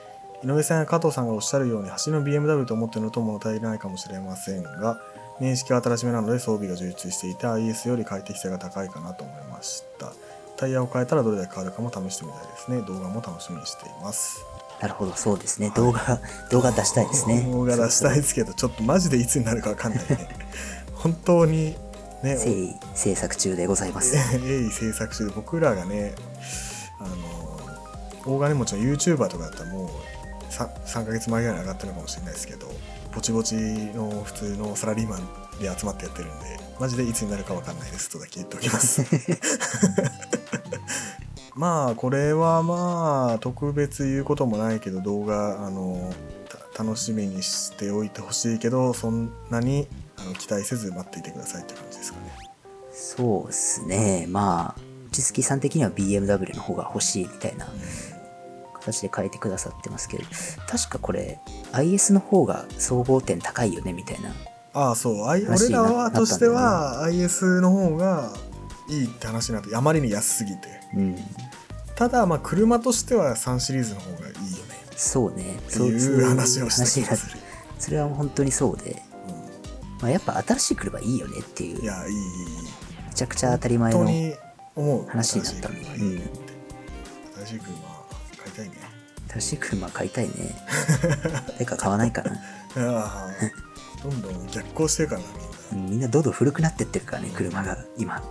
[0.44, 5.00] 井上さんや加藤さんがおっしゃるように走りの BMW と思ってるのと物足りないかもしれませんが
[5.40, 10.12] 年式は新しめなので装備が充実していて IS より快適性が高いかなと思いました
[10.58, 14.46] タイヤを変えたらどれだけ変わるかも試してみたいですね動画も楽しみにしています
[14.82, 15.72] なるほど、そうですね。
[15.78, 16.20] 動画、
[16.52, 17.44] 動画出したいですね。
[17.50, 20.28] 動画出したいですけどちょっとマジでいつになるかわかんないね
[20.96, 21.78] 本当に
[22.22, 24.14] ね誠意制作中でございます。
[24.18, 26.14] 鋭意制作中で僕らがね
[27.00, 29.90] あの大金持ちの YouTuber とかだったらもう
[30.54, 32.68] 3, 3ヶ月前ぐらいに上がってるのかもしれないですけど
[33.14, 35.28] ぼちぼちの普通のサラリーマン
[35.60, 39.06] で集まってやってるんでマジでいつになるかわかんないですとだけ言っておきます。
[41.56, 46.12] まあこれはまあ特別言うこともないけど動画あの
[46.74, 49.88] た楽しみにしておいてほしいけどそんなに
[50.18, 52.54] あの期待せず待っていてくださいって感じですかね。
[52.92, 54.26] そうですね。
[54.30, 57.68] まあ、ちすきさん的には BMW の方が欲しいみたいな
[58.84, 60.24] 形で変えてくださってますけど、
[60.68, 61.40] 確かこれ、
[61.72, 64.34] IS の方が総合点高いよねみたいな。
[64.74, 65.22] ああそう。
[65.22, 68.34] 俺らはとしては IS の方が
[68.90, 70.68] いいって話になってあまりに安すぎて。
[70.96, 71.16] うん。
[71.96, 74.40] ただまあ車としては3シリーズの方がいいよね。
[74.96, 75.60] そうね。
[75.68, 77.40] そういう話をした気がする。
[77.80, 79.02] それは本当にそうで、
[80.02, 82.20] まあ、やっぱ新しい車いいよねっていううん、い、やいいいい。
[83.08, 84.34] めちゃくちゃ当たり前の本当に
[84.76, 85.06] 思う。
[85.08, 86.54] 話になった新しい車いいねって。
[87.46, 87.74] 新しい車。
[87.78, 87.93] 買
[88.54, 88.76] いたいね。
[89.30, 90.32] 新しい車買いたいね。
[91.58, 92.32] てか買わないかな。
[92.32, 92.36] あ
[92.76, 95.44] あどんどん逆行してるからなみんな。
[95.74, 98.22] うんみんなどんどん古くなってってるからね、車が今。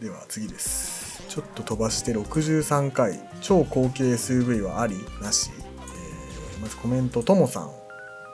[0.00, 1.22] では次です。
[1.28, 3.20] ちょっと飛ばして63回。
[3.40, 7.70] 超高級 SUV はありなし、えーまずコメントともさん、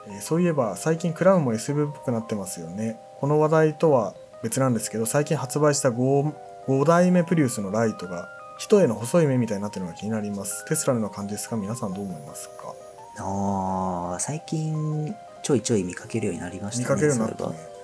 [0.07, 2.99] えーそういえば最近クラウンも SUV っぽくなってますよね。
[3.19, 6.33] この話題とは別なんですけど最近発売した 5,
[6.67, 10.65] 5代目プリウスのライトが人への細い目みたいになってるのが気になります。
[10.65, 12.73] テスラの感じですが皆さんどう思いますか？
[13.17, 16.83] あー最近ちょいちょい見かけるようになりましたね。
[16.83, 17.49] 見かけるようになったね。
[17.49, 17.75] は。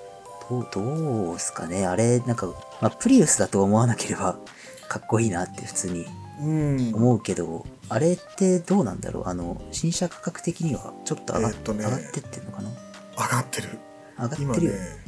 [0.50, 1.86] どう、どうすかね？
[1.86, 2.48] あれ、なんか、
[2.82, 4.38] まあ、プリウスだと思わなければ
[4.90, 6.06] かっこいいなって普通に。
[6.42, 6.92] うん。
[6.96, 9.24] 思うけど、あれってどうなんだろう？
[9.28, 11.86] あの、新車価格的にはちょっと上が,、えーね。
[11.86, 12.70] 上がってってんのかな？
[13.18, 13.70] 上がってる。
[14.18, 14.62] 上がって今ね。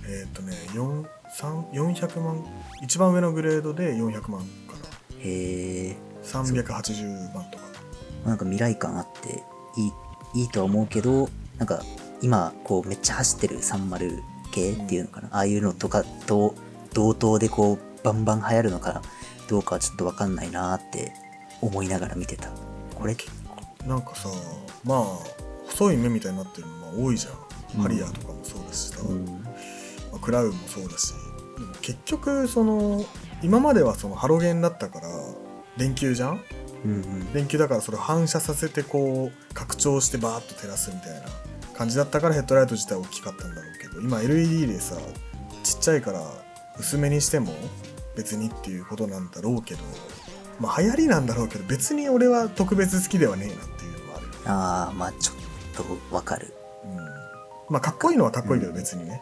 [0.05, 1.05] えーっ、とね4
[1.37, 2.45] 3 400万
[2.81, 4.45] 一番上のグレードで400万
[5.23, 5.95] へえ。
[6.23, 7.63] 380万とか。
[8.25, 9.43] なんか未来感あって
[9.77, 11.83] いいいいとは思うけどなんか
[12.21, 16.55] 今こうめっちゃ走ってる30系っていうのかな、ああいうのとかと
[16.93, 19.01] 同等でこうバンバン流行るのか
[19.49, 21.11] どうかはちょっと分かんないなーって
[21.61, 22.49] 思いながら見てた。
[22.95, 24.29] これ結構なんかさ
[24.85, 25.03] まあ
[25.67, 27.35] 細い目みたいになってるのまあ多いじゃん、う
[27.79, 29.25] んハリアーとかもそうだしさ、うん。
[29.25, 29.31] ま
[30.15, 31.13] あクラウンもそうだし。
[31.81, 33.03] 結局その
[33.43, 35.07] 今まではそのハロゲンだったから
[35.77, 36.41] 電球じゃん？
[36.85, 37.33] うんうん。
[37.33, 41.27] 電球だからそれを反射させてこう拡張してバーッと照らすみたいな
[41.75, 44.95] 感じだったからヘッドライト自体大きかったんだろうけど今 LED でさ
[45.63, 46.21] ちっちゃいから
[46.79, 47.53] 薄めにしても
[48.15, 49.81] 別にっていうことなんだろうけど
[50.59, 55.35] まあ流行りなんだろうけど別に俺は特別好きではねえなっていうのはあるああまあちょっ
[55.75, 56.53] と分かる。
[56.85, 56.95] うん。
[57.69, 59.21] まあかっこいいのはかっこいいけどうん別にね、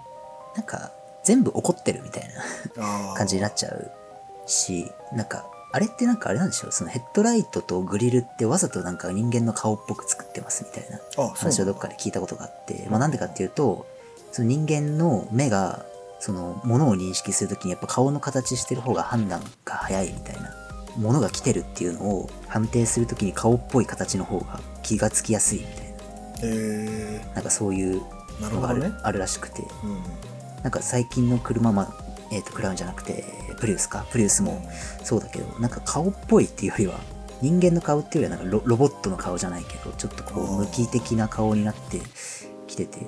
[0.56, 0.92] なんか
[1.24, 2.24] 全部怒ってるみたい
[2.76, 3.92] なああ感じになっちゃう
[4.52, 6.72] しなんかあれってなんかあれなんでしょう？
[6.72, 11.00] そのヘッドライトとグリルってわざとなんか人間の顔っぽく作ってますみたいな
[11.34, 13.88] 話をどっかで聞いたことがあって、まあ、なんでかっていうと
[14.34, 15.86] その人間の目が
[16.20, 20.54] その物を認識するときにやっぱ顔の形してる方が判断が早いみたいな
[20.98, 25.76] 物が来てるっていうのを判定するときに顔っぽい形の方が気がつきやすいみたい
[26.44, 28.02] えななんかそういう
[28.42, 29.62] のがある,、ね、あるらしくて。
[29.84, 30.02] うん。
[30.62, 33.24] なんか最近の車、まあえー、とクラウンじゃなくて
[33.62, 34.06] プリウスか？
[34.12, 34.68] プリウスも
[35.04, 37.00] そうだけどなんか顔っぽいっていうよりは
[37.42, 42.02] 人間の顔っていうよりはなんかロロボットの顔じゃないけどちょっとこう無機的な顔になって
[42.68, 43.06] きてて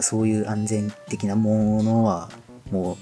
[0.00, 2.30] そういう安全的なものは
[2.70, 2.96] も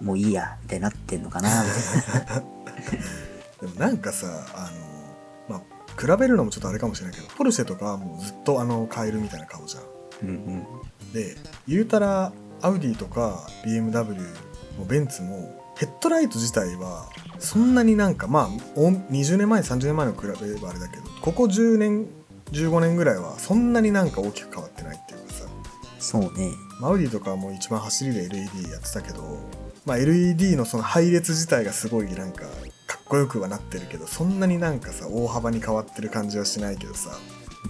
[0.00, 2.42] うもういいやみたいになってんのかなみたいな。
[3.60, 4.70] でもなんかさあ
[5.48, 9.82] のまあ比べるのもちょっとあれかもしれないけどポルシェとかはもうずっとあのカエルみたいな顔じゃん。
[10.22, 10.66] うんうん。
[11.12, 11.36] で
[11.68, 12.32] 言うたら
[12.62, 14.16] アウディとか BMW
[14.78, 22.06] もベンツもヘッドライト自体はそんなになんかまあお20年前30年前の比べればあれだけどここ10年
[22.52, 25.46] 15年ぐらいはそんなになんか大きく変わってないっていうかさ。
[25.98, 26.50] そうね。
[26.80, 29.38] まあアウディとかはもう一番走りで LED やってたけど、
[29.86, 32.42] まあ、LED のその配列自体がすごいなんか
[32.86, 37.18] かっこよくはなってるけどそんなになんかさ大幅に変わってる感じはしないけどさ。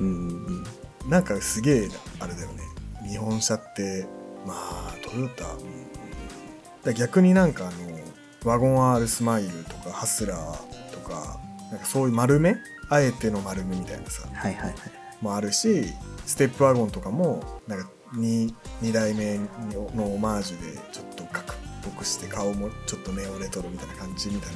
[0.01, 0.65] うん
[1.09, 2.65] なんかすげえあれだよね。
[3.09, 4.05] 日本車って
[4.45, 5.91] まあトヨタ、うん
[6.85, 7.90] だ逆になんかあの
[8.45, 11.39] ワゴン R スマイルとかハスラーとか
[11.71, 12.57] なんかそういう丸め？
[12.89, 14.27] あえての丸めみたいなさ。
[14.33, 14.75] はいはいはい。
[15.21, 15.85] もあるし
[16.27, 19.39] ステップワゴンとかもなんか 2, 2代目
[19.95, 24.55] のオマージュでちょっと角っぽくして顔もちょっとネオレトロみたいな感じみたい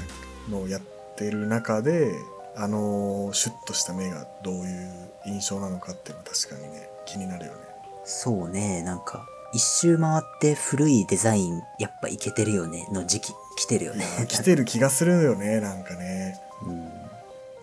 [0.48, 0.80] なのをやっ
[1.16, 2.14] てる中で
[2.56, 7.58] あのシュッとした目がどういう印象なのかっていうのは確かにね気になるよね。
[8.04, 14.04] そうねなんか一周回って古いデザインやっぱいけてるよねの時期来てるよね。
[14.28, 16.40] 来てる気がするよねなんかね。
[16.66, 16.88] うん。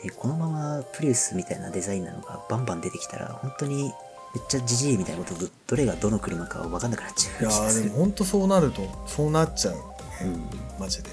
[0.03, 3.93] えこのままプリウスみたいなデザインなのがバンバン出てきたら本当に
[4.33, 7.85] めっちゃジジイみたいなことどどれがどの車か分かんなくなっちゃいうや気がする。
[7.85, 10.49] ーでも本当そうなるとそうなっちゃうよね、うん。
[10.79, 11.09] マジで。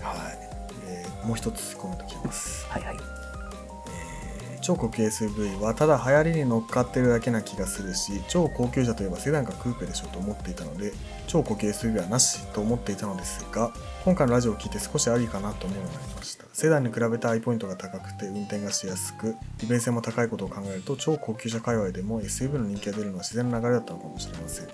[0.00, 0.38] はい、
[0.86, 2.66] えーもう一つコメント来てます。
[2.68, 2.96] はいはい。
[4.64, 10.94] 超高級 SUV はただ流行りに乗っかってるだけな気がするし超高級車といえばセダンかクーペでしょと思っていたので
[11.34, 13.72] 超高級 SUV はなしと思っていたのですが
[14.04, 16.44] 今回のラジオを聞いて少しありかなと思うようになりました。
[16.52, 24.72] セダンに比べてアイポイントが高くて運転がしやすく利便性も高いことを考えると超高級車界隈でも SUV の人気が出るのは自然な流れだったのかもしれませんね。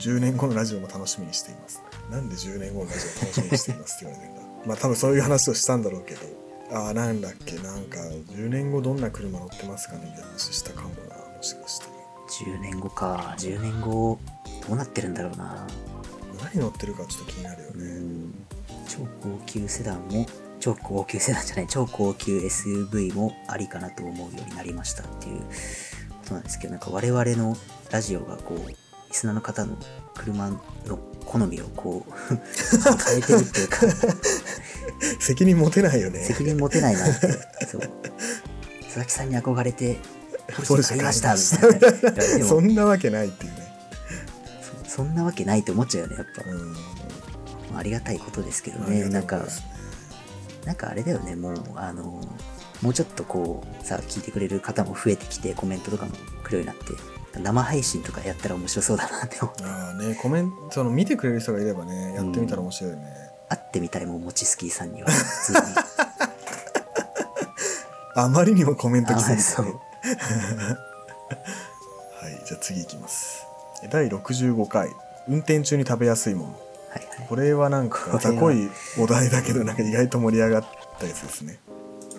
[0.00, 1.80] 10年後のラジオも楽しみにしています。
[2.10, 4.42] なんで10年後のラジオを楽しみにしていますって言われてんだ。
[4.66, 6.20] まあ多分そういう話をしたんだろうけど。
[6.72, 7.54] ああなんだっけ。
[7.58, 11.86] なんか10年後どんな車乗ってますかねみたいな話したかもなもしかして。
[12.44, 13.36] 10年後か。
[13.38, 14.18] 10年後
[14.66, 15.66] どうなってるんだろうな。
[16.44, 18.34] 何乗ってるかちょっと気になるようねん。
[18.88, 20.26] 超高級セダンも
[20.58, 25.44] 超高級セダンじゃない超高級 SUV もありかなと思うようになりましたっていうこ
[26.28, 27.56] となんですけどなんか我々の
[27.90, 28.76] ラジオがこうリ
[29.12, 29.76] スナーの方の
[30.14, 30.58] 車の
[31.24, 32.12] 好みをこう
[33.08, 33.78] 変えてるっていうか
[35.20, 36.24] 責任持てないよね。
[36.24, 37.80] 責任持てないなってそう。
[38.82, 39.98] 佐々木さんに憧れて
[40.68, 41.34] ポルシェ買いました
[41.68, 42.44] みたいな。
[42.46, 43.52] そんなわけないっていう。
[43.54, 43.59] ね
[44.90, 46.72] そそんなわけないって思っちゃうよねやっぱ、うん。
[46.72, 49.08] まあありがたいことですけどね。
[49.08, 49.40] なんか
[50.64, 52.20] なんかあれだよね、もう、あの、
[52.82, 56.12] もうちょっとこう、さ、聞いてくれる方も増えてきて、コメントとかも
[56.44, 56.94] 来るようになって、
[57.38, 59.54] 生配信とかやったら面白そうだなって思う。
[59.62, 63.04] ああねコメントその見てくれる人がいればねやってみたら面白いよね、
[63.48, 65.58] 会ってみたいもん、もちスキーさんには、普通に。
[68.16, 69.66] あまりにもコメント来そう。
[69.66, 69.72] ね、
[72.20, 73.39] はいじゃあ次いきます
[73.88, 74.90] 第65回
[75.28, 76.52] 運転中に食べやすいもの。
[76.52, 76.58] は
[76.96, 77.28] いはい。
[77.28, 78.18] これはなんかこれは。
[78.20, 80.64] ざこいお題だけどなんか意外と盛り上がっ
[80.98, 81.58] たやつですね、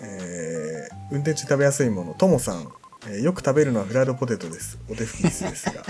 [0.02, 2.14] えー運転中食べやすいもの。
[2.14, 2.66] ともさん、
[3.06, 4.78] えーよく食べるのはフライドポテトです。
[4.88, 5.82] お手拭きですですが。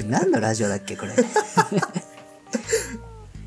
[0.08, 1.12] 何のラジオだっけ、これ。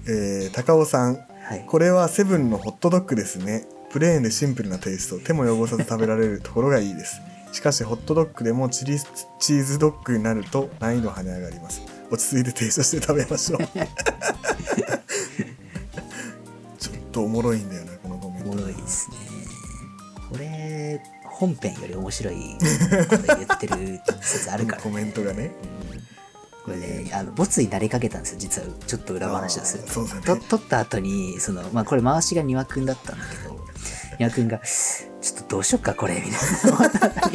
[0.08, 1.66] えー高尾さんはい。
[1.68, 3.66] これはセブンのホットドッグですね。
[3.90, 5.20] プレーンでシンプルなテイスト。
[5.20, 7.20] 手も汚さず食べられるところがいいです
[7.52, 8.98] しかしホットドッグでもチリ
[9.40, 11.82] チーズドッグになると難易度跳ね上がります。
[12.10, 13.60] 落ち着いて停車して食べましょう。
[16.78, 18.50] ちょっとおもろいんだよなこのコメント。
[18.52, 19.18] おもろいですね。
[20.30, 22.36] これ、本編より面白い
[23.10, 25.52] こと言ってる説あるから、コメントがね。
[26.64, 28.68] これね、あの、ボツになりかけたんですよ、実は。
[28.88, 30.22] ちょっと裏話をするあーそうだね。
[30.22, 30.36] と。
[30.36, 33.61] 撮った後に、その、まあ、これ回しが庭くんだったんだけど、
[34.20, 36.32] 庭くんが、ちょっとどうしよっか、これ、みたい
[36.72, 37.32] な。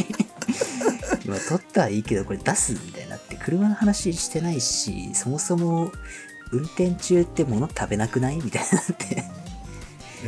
[1.25, 5.91] 今撮ったはいいけど、これ出すみたいになって、車の話してないし、そもそも、
[6.53, 9.25] 運転中って物食べなくないみたいになって。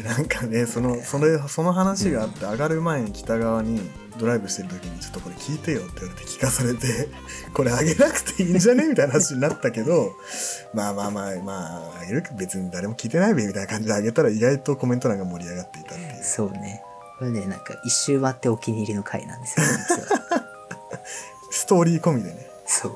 [0.02, 3.80] なんかねそのそれその話があって上がる前に北側に
[4.18, 7.08] ドライブしてる時に「ちょっとこれ聞いてよ」って言われて聞かされて
[7.54, 10.12] 「これあげなくていいんじゃね?」みたいな話になったけど
[10.74, 16.82] まあまあまあまああげるか別に誰も聞いてないべみたいな感じであげたら意外とコメント欄が盛り上がっていたっていうそうね。
[17.18, 20.02] これね、なんか一周回ってお気に入りの回なんですよ、実
[20.34, 20.44] は。
[21.50, 22.92] ストーリー込みでねそう。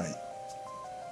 [0.00, 0.12] はい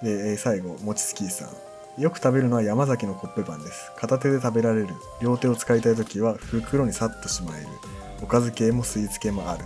[0.04, 4.88] でえー最後もちつきーさんよく食べるのは山崎のコッペパンです片手で食べられる
[5.20, 7.66] 両手を使いたい時は袋にさっとしまえる
[8.22, 9.64] おかず系もスイーツ系もある。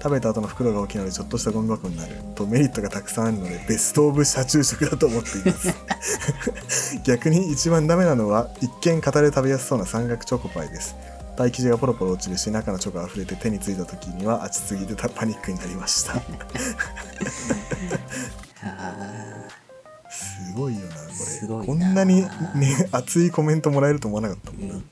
[0.00, 2.14] 食べた後の袋が大きいのでちょっとしたゴミ箱になる。
[2.34, 5.74] とメリットがたくさんあるのでベストオブ車中食だと思っています。
[7.04, 10.94] 逆に一番ダメなのは一見片手で食べやすそうな三角チョコパイです。
[11.36, 16.14] パイ生地がポロポロ落ちるし中のチョコが溢れて手についた時には熱すぎてパニックになりました。
[18.62, 18.94] あ
[20.10, 21.66] すごいよなこれ。
[21.66, 22.22] こんなに
[22.54, 24.84] ね熱いコメントもらえると思わなかったもんな、ーうん。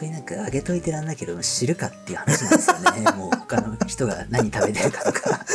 [0.00, 3.12] 本当になんかあげといてなんだけど、知るかっていう話なんですよね。
[3.16, 5.46] もう他の人が何食べてるかとか。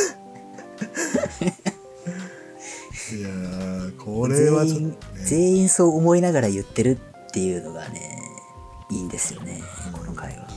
[3.12, 8.20] いやーこれはちょっと全全員そう思いながら言ってるっていうのがね、
[8.90, 10.48] いいんですよね、この回は。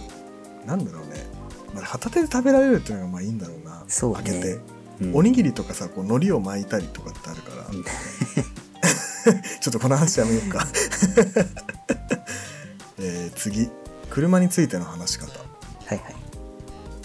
[0.65, 1.25] なんだろうね、
[1.73, 3.83] まあ、片手で食べられるっていうのがまあいいんだろうな。
[3.87, 4.15] そうね。
[4.23, 4.59] 開けて、
[5.01, 5.15] うん。
[5.15, 7.83] おにぎりとかさこう海苔を巻いたりとかってあるから、う ん
[9.61, 10.67] ちょっとこの話やめようか
[12.99, 13.69] えー次
[14.09, 15.27] 車についての話し方。
[15.39, 15.45] は
[15.95, 16.15] いはい。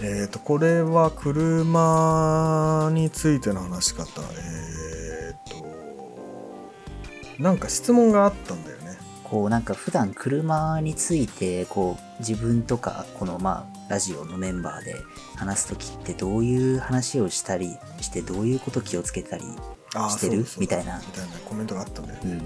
[0.00, 4.04] えー、とこれは車についての話し方。
[4.22, 8.96] えー、となんか質問があったんだよね。
[9.22, 14.96] こうなんか普段車についてこう自分とかこのまあラジオのメンバーで
[15.36, 20.46] 話す時ってどういう話をしたりしてどういうこと気をつけたりしてる？
[20.58, 20.98] みたいな。
[20.98, 22.40] みたいなコメントがあったんだよね、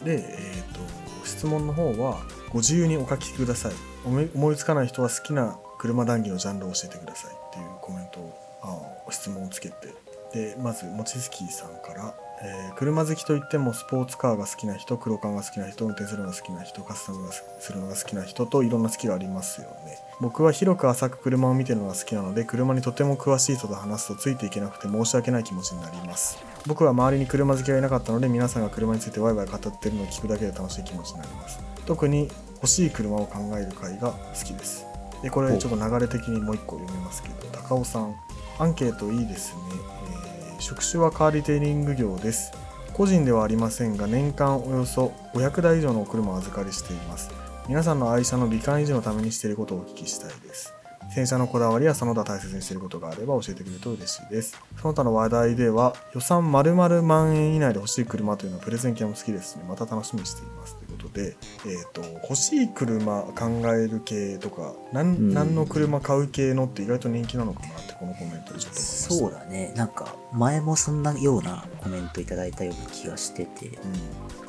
[0.00, 0.04] うん。
[0.04, 0.80] で、えー、と
[1.24, 2.20] 質問の方は
[2.54, 3.72] ご自由にお書きください。
[4.04, 9.92] 思いつかない人は好きな車談義のジャンルを教えてくださいっていうコメントをあ質問をつけて。
[10.32, 19.98] でまずもちすきさんから、えー車好きといってもスポーツカーが好きな人黒缶が好きな人運転するのが好きな人カスタムがするのが好きな人といろんな好きがありますよね。
[20.20, 26.53] 僕は広く浅く車を見てるのが好きなので車にとても詳しい人と話すとついていけなくて申し訳ない気持ちになります。
[26.66, 31.60] 僕は周りに車好きがいなかったので皆さんが車についてワイワイ語ってるのを聞くだけで楽しい気持ちになります。
[31.86, 34.86] 特に欲しい車を考える回が好きです。
[35.22, 38.14] でこれちょっと流れ的にもう一個読みますけど高尾さん
[38.58, 42.52] アンケートいいですね、えー職種はカーリテイリング業です。
[42.94, 47.44] 個人ではありませんが年間およそ500台以上のお車を預かりしています。
[47.66, 50.73] 皆さんの愛車の美観維持のためにしていることをお聞きしたいです
[51.10, 54.58] 洗車のこだわりやその他大切にしていることがあれば教えてくれると嬉しいです。
[54.80, 59.64] その他の話題では予算〇〇万円以内で欲しい車というのはプレゼン系も好きですね。
[59.68, 61.36] また楽しみにしていますということで、
[61.66, 69.14] えー、と欲しい車考える系とか何,、ん何の車買う系のって意外と人気なのかなってこのコメントでちょっと思いました。
[69.14, 69.72] そうだね。
[69.76, 73.78] なんか前もそんなようなコメントいただいたような気がしてて。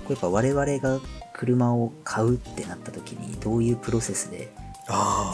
[0.06, 1.00] これやっぱ我々が
[1.34, 4.52] 車を買うってなった時にどういうプロセスで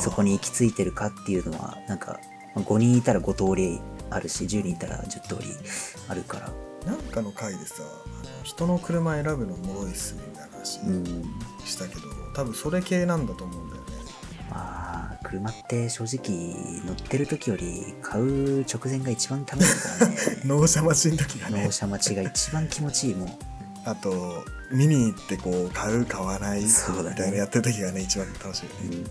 [0.02, 2.20] そこに行き着いてるかっていうのはなんか
[2.56, 5.50] まあ5人いたら5通りあるし10人いたら10通り
[6.08, 6.52] あるから。
[6.86, 7.84] なんかの回でさ
[8.44, 11.04] 人の車選ぶのおもろいっすねみたいな話うん。
[11.64, 12.02] したけど、
[12.34, 13.88] 多分それ系なんだと思うんだよね。
[14.50, 20.18] まあ車って正直乗ってる時より買う直前が一番楽しいからね。
[20.46, 21.66] 納車待ちの時がね。
[21.66, 23.40] 納車待ちが一番気持ちいいもん。
[23.86, 26.70] あと見に行ってこう買う買わないみ
[27.16, 28.98] たいなやってる時がね一番楽しいよね。
[28.98, 29.04] うん、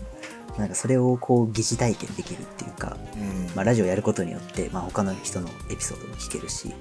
[0.57, 6.75] なんかそれをこう疑似体験できるっていうか、うん、まあ、ラジオやることによって、まあ、他の人のエピソードも聞けるし、ね。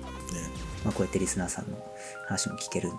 [0.84, 1.76] まあ、こうやってリスナーさんの
[2.26, 2.96] 話も聞けるんで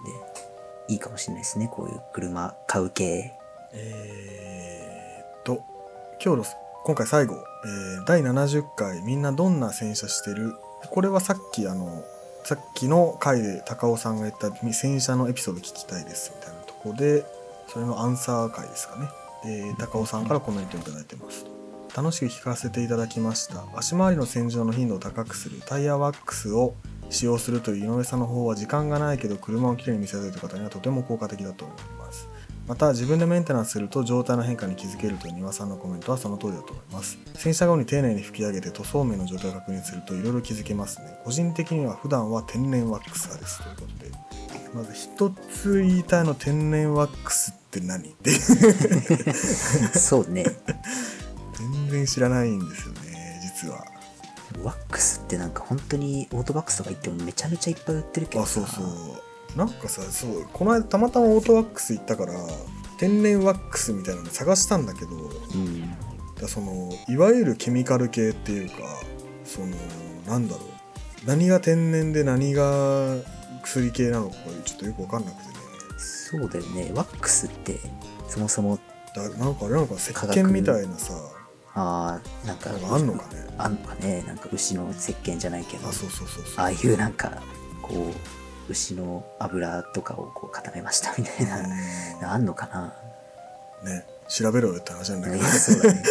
[0.87, 3.33] いいかもしれないですねこういう車買う系。
[3.73, 5.63] えー、っと
[6.23, 6.45] 今日の
[6.83, 10.55] 今回最後、えー第70回みんなどんな洗車してる？
[10.89, 12.03] これはさっきあの
[12.43, 17.25] さっきの回で高尾さんが言った洗車のエピソード聞きたいですみたいなところで
[17.67, 19.07] それのアンサー回ですかね
[19.43, 21.45] で高尾さんからコメントいただいてます。
[21.95, 23.65] 楽しく聞かせていただきました。
[23.75, 26.73] 足回りの洗浄の頻度を高くするタイヤワックスを
[27.09, 32.29] 使用するという井上さんの方は時間がないけど車をきれいに見せたいという方にはとても効果的だと思います。
[32.67, 37.17] また自分でメンテナンスすると状態の変化に気づけるという庭さんのコメントはその通りだと思います。
[37.35, 41.19] 洗車後に丁寧に拭き上げて塗装面の状態を確認するといろいろ気づけますね。
[41.25, 44.11] 個人的には普段は天然ワックス派ですということで。
[44.73, 48.31] まず一つ言いたいの天然ワックスって何って。
[49.97, 50.45] そうね。
[51.57, 53.85] 全然知らないんですよね実は。
[54.61, 59.13] ワックスってなんか本当にオートバックスとか行ってもめちゃめちゃいっぱい売ってるけどあさそうそ
[59.55, 59.57] う。
[59.57, 62.33] なんかさそうこの間たまたまオートワックス行ったから
[62.97, 65.89] 天然ワックスみたいなの探したんだけどうん。
[66.35, 68.75] だそのいわゆるケミカル系っていうか
[69.45, 69.67] その
[70.27, 70.67] なんだろう。
[71.25, 73.15] 何が天然で何が
[73.63, 75.53] 薬系なのかちょっとよく分かんなくてね
[76.31, 76.91] そうだよね。
[76.95, 77.79] ワックスって
[78.29, 78.79] そもそも
[79.15, 81.13] だなんかあれなのかな石鹸みたいなさ
[81.75, 83.45] あーなんかなんかあんのかね？
[83.57, 84.23] あんのかね。
[84.25, 86.53] なんか牛の石鹸じゃないけどあそうそうそうそう。
[86.57, 87.41] ああいうなんか
[87.81, 92.25] こう牛の油とかをこう固めました みたいな、うん。
[92.25, 92.93] あんのかな。
[93.89, 94.05] ね。
[94.29, 95.43] 調べろよって話なんだけど。
[95.43, 96.03] そうだね。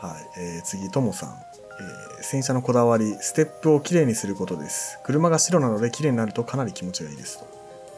[0.00, 5.00] はい、えー次ともさん、えー洗車のこだわりステップをきれいにすることです。
[5.02, 7.46] 車が白なのできれいになるとかなり気持ちがいいですと。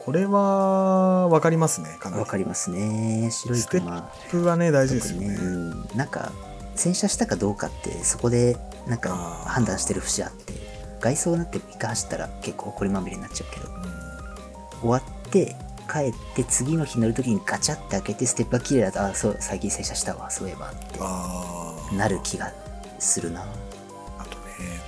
[0.04, 2.20] これは分かりますねかなり。
[2.20, 3.28] わかりますね。
[3.32, 4.08] 白いステ車。
[4.14, 5.34] ステップはね大事ですよね。
[5.34, 6.30] 特にうん、なんか
[6.76, 8.56] 洗車したかどうかってそこで
[8.86, 9.16] なんか
[9.48, 10.52] 判断してる節あって
[11.00, 13.66] 外装になって一回走ったら結構埃まみれになっちゃうけど。
[14.80, 15.56] 終わって
[15.92, 20.74] 帰って次の日乗る時にガチャって開けてステップが綺麗だとあそう最近洗車したわそういえばっ
[21.90, 21.96] て。
[21.96, 22.52] なる気が
[23.00, 23.44] するな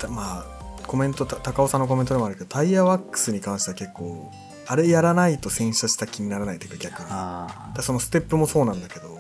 [0.08, 4.30] まあコメントた高尾さんのコメントでもあるけどタイヤワックスに関しては結構
[4.66, 7.06] あれやらないと洗車した気にならないというか逆に。
[7.10, 9.18] あだそのステップもそうなんだけど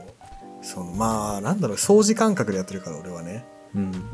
[0.62, 3.44] そのまあなんだろう掃除感覚でやってるから俺はね。
[3.74, 4.04] ーうん。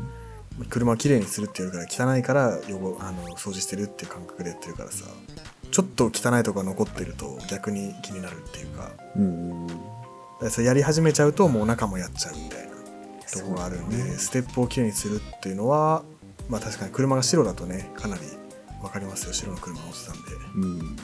[0.69, 5.05] 車をきれいにするっていうから汚いから汚あの掃除してるっていう感覚でやってるからさ。
[5.71, 8.91] ちょっと汚いとこが残ってると逆に気になるっていうか。
[9.15, 9.79] うんだか
[10.45, 12.73] らそれやり始めちゃうともう中もやっちゃうみたいな
[13.31, 14.03] とこがあるんで、ね。
[14.17, 16.03] ステップをきれいにするっていうのは
[16.49, 18.21] まあ確かに車が白だとねかなり
[18.81, 19.33] 分かりますよ。
[19.33, 20.21] 白の車乗ってたんで。
[20.55, 20.97] うん。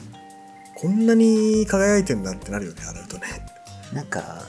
[0.74, 3.22] こんなに輝いてんだってなるよね洗うとね。
[3.94, 4.42] なんか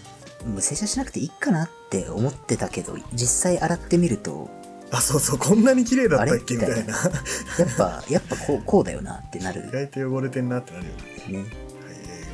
[0.45, 4.49] もう洗車しなくていいかなって思ってたけど実際洗ってみると
[4.91, 6.93] あそうそうこんなに綺麗だったっけみたいな。
[6.93, 9.67] やっぱやっぱこうこうだよなってなる。
[9.67, 11.43] 意外と汚れてんなってなるよね。
[11.43, 11.49] ね。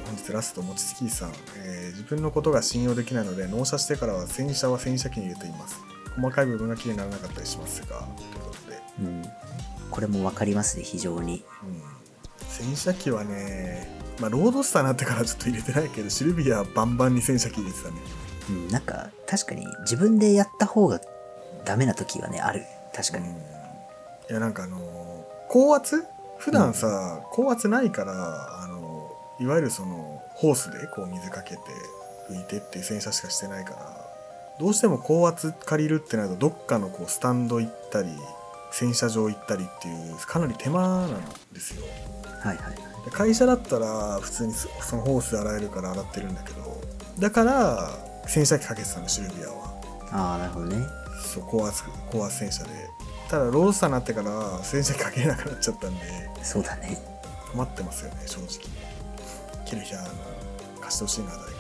[0.05, 5.77] 本日ラスト、もちつきさん、えー自分のことが信用できないので、納車してからは洗車は洗車機に入れています。
[6.15, 9.23] 細かい部分がきれいにならなかったりしますが、ということで、うん。
[9.91, 11.43] これも分かりますね非常に。
[11.63, 11.81] うん、
[12.47, 13.87] 洗車機はね、
[14.19, 17.95] まあ、ロードスターになってからちょっと入れてないけど、シルビアはバンバンに洗車機入れてたね。
[18.49, 18.67] うん。
[18.69, 20.99] なんか確かに自分でやった方が
[21.65, 22.63] ダメな時はねある。
[22.95, 23.37] 確かに、うん、い
[24.29, 26.03] や、なんかあのー高圧？
[26.39, 31.61] 普段さ、高圧ないから、あのーいわゆるその、ホースでこう水かけて
[32.29, 34.02] 拭いてっていう洗車しかしてないから、
[34.59, 38.09] どうしても高圧借りるってなると、どっかのこうスタンド行ったり、
[38.71, 41.09] 洗車場行ったりっていう、かなり手間なん
[41.51, 41.85] ですよ。
[42.41, 42.77] はいはい
[43.11, 46.81] 会社だったら普通にそそのホースで洗えるから洗ってるんだけど、
[47.19, 47.89] だから
[48.27, 49.73] 洗車機かけてたの、シルビアは。
[50.11, 50.85] ああなるほどね
[51.21, 52.69] そう、高圧、高圧洗車で。
[53.29, 56.97] ただ、ロードスターになってから洗車機かけれなくなっちゃったんで、そうだね
[57.51, 58.47] 困ってますよね正直
[59.65, 60.09] キルヒャーの
[60.81, 61.52] 貸してほしいな誰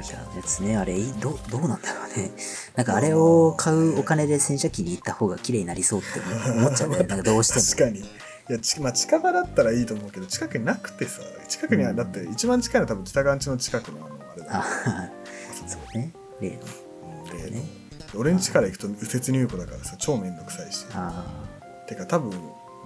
[0.00, 0.76] ルヒャーのやつね。
[0.76, 2.30] あれいいどうどうなんだろうね。
[2.76, 6.20] なんかあれを買うお金で洗車機に行った方が綺麗になりそうって
[6.50, 6.98] 思っちゃうね。
[7.04, 7.64] なんかどうしても。
[7.64, 8.00] 確かに。
[8.50, 11.96] いやち、まあ、近場だったらいいと思うけど近くになくてさ近くには、うん。
[11.96, 14.64] だって一番近いのは多分北川んちの近くのあのあれだ
[15.66, 16.12] そうね。
[16.40, 16.56] 例の。
[17.32, 17.62] うんで、ね
[18.14, 20.86] 俺ん家から行くと右折入庫だからさ超めんどくさいし。
[20.92, 21.26] あ
[21.86, 22.30] てか多分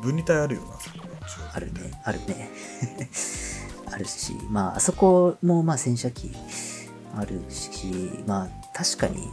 [0.01, 1.07] 分離帯あるよなそこ
[1.53, 1.93] ああるね。
[2.03, 2.51] あるね。
[3.93, 4.33] あるし。
[4.51, 6.35] まああそこもまあ洗車機
[7.17, 9.29] あるしまあ確かに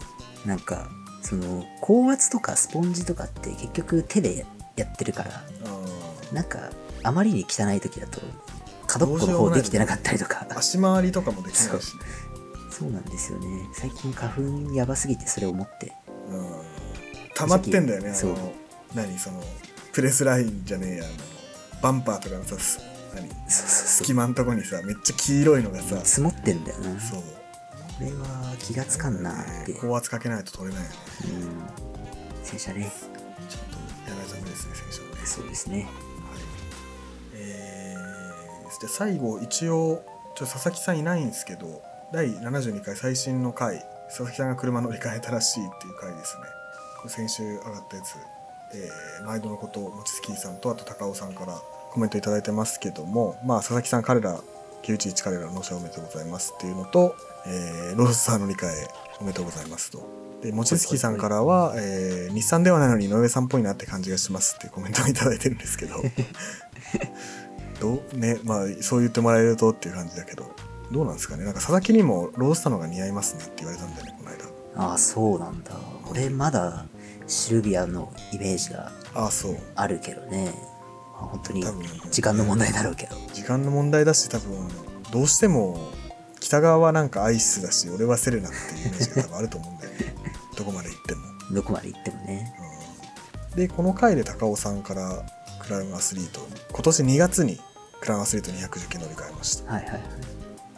[0.45, 0.89] なんか
[1.21, 6.69] その高圧とかスポンジとかって結局手でやってるからあなんか
[7.03, 8.21] あまりに汚い時だと
[8.87, 10.47] 角っこの方できてなかったりとか。
[10.49, 12.01] ー足回りとかもできないしね。
[12.71, 12.89] そう。
[12.89, 13.45] なんですよね。
[13.73, 15.93] 最近花粉やばすぎてそれを思って。
[16.29, 16.79] うん。
[17.35, 18.51] 溜まってんだよねあそうの
[18.95, 19.41] 何その
[19.93, 21.03] プレスラインじゃねえや
[21.81, 22.79] バンパーとかのさす
[23.15, 26.99] 何隙間のとこにさめっちゃ黄色いのがさ積もってんだよな。
[26.99, 27.21] そう
[27.99, 30.95] これは気がつかんなって、高圧かけないと取れないよね。
[31.25, 32.45] うん。
[32.45, 32.89] 洗車ね。
[33.49, 35.27] ちょっとやらざるですね選手はね。
[35.27, 35.75] そうですね。
[35.75, 35.85] はい。
[37.33, 40.01] えー、じゃあ最後一応
[40.33, 41.81] ちょっと佐々木さんいないんですけど
[42.13, 46.43] 第72回最新の回佐々木さんが車乗り換えたらしいっていう回ですね。
[47.01, 48.15] これ先週上がったやつ、
[48.75, 54.39] えー、毎度のこともちつきさんとあと高尾さんからコメントいただいてますけどもまあ佐々木さん彼ら
[54.83, 57.15] 911彼ら納車おめでとうございますっていうのと、
[57.45, 58.87] えー、ロースター乗り換え
[59.19, 60.07] おめでとうございますと。
[60.41, 65.95] で、もちつきさんからは、えー日産ではないのに井上さんっぽいなって感じがしますってコメントをいただいてるんですけど、
[67.81, 68.17] どう？
[68.17, 70.45] ね、まあ、そう言ってもらえるとっていう感じだけど、
[70.91, 71.43] どうなんですかね？
[71.43, 74.89] なんか佐々木にもロースターの方が似合いますねって言われたんだよね、この間。
[74.91, 75.71] ああそうなんだ。
[76.09, 76.85] 俺まだ
[77.27, 79.57] シルビアのイメージがああ、そう。
[79.75, 80.53] あるけどね。
[81.13, 81.65] まあ本当に
[82.11, 83.15] 時間の問題だろうけど。
[83.33, 84.67] 時間の問題だし、多分、
[85.11, 85.91] どうしても、
[86.39, 90.15] 北側はなんかアイスだし、俺はセレナっていうイメージが多分あると思うんだよね。
[90.57, 91.21] どこまで行っても。
[91.51, 92.53] どこまで行ってもね
[93.51, 95.23] うんで、この回で高尾さんから
[95.59, 97.59] クラウンアスリート、今年2月に
[98.01, 99.73] クラウンアスリート210件乗り換えました。
[99.73, 100.01] はいはいはい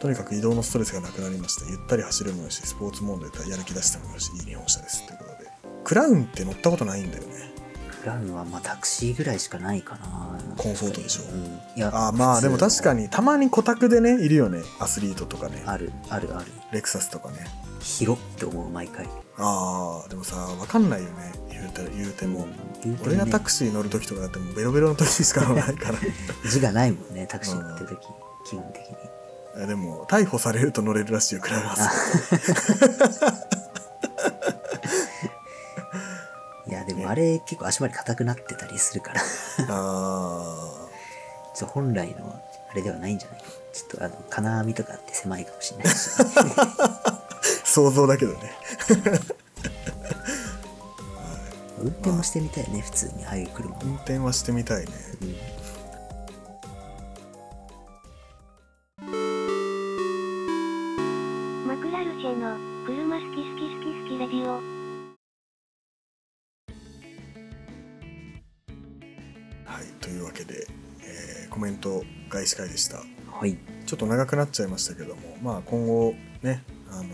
[0.02, 1.70] とにかく移動のストレスがなくなりました。
[1.70, 5.06] ゆったり走るもよし、スポーツモードでやる気出してもよし、いい日本車です。
[5.06, 5.50] ということで。
[5.84, 7.51] クラウンって乗ったことないんだよね。
[8.02, 14.60] クラウンはまあタクシーぐらいしかないかなコンフォートでしょうん、いやああ、まあでも確かに、たまにコタクでね、いるよね。
[14.80, 15.62] アスリートとかね。
[15.66, 17.46] あるあるあるレクサスとかね。
[17.80, 19.06] 広って思う毎回
[19.38, 21.32] ああ、でもさ、わかんないよね。
[21.48, 22.46] 言うて言うても。
[22.46, 25.98] ね俺がタクシー乗る時とかだってもうベロベロの時しか乗らないから。
[26.50, 28.08] 字がないもんねタクシー乗ってる時
[28.46, 28.96] 基本的に
[29.62, 31.88] あでも、逮捕されると乗れるらしいよ、クラウンアス
[36.94, 39.22] でもあれ結構足回り硬くなってたりするから。
[39.68, 40.88] あ
[41.66, 42.40] 本来の
[42.70, 43.46] あれではないんじゃないか。
[43.72, 46.10] ちょっとあの金網とかって狭いかもしれないし。
[46.56, 47.22] あ、
[47.64, 48.52] 想像だけどね。
[51.78, 53.26] 運転もしてみたいね普通に。
[53.26, 53.76] ああいう車。
[53.82, 54.92] 運転はしてみたいね。
[55.22, 55.61] うん
[72.52, 72.98] 1回でした。
[73.30, 73.56] はい。
[73.86, 77.08] ちょっと長くなっちゃいましたけども、まあ今後ね、あの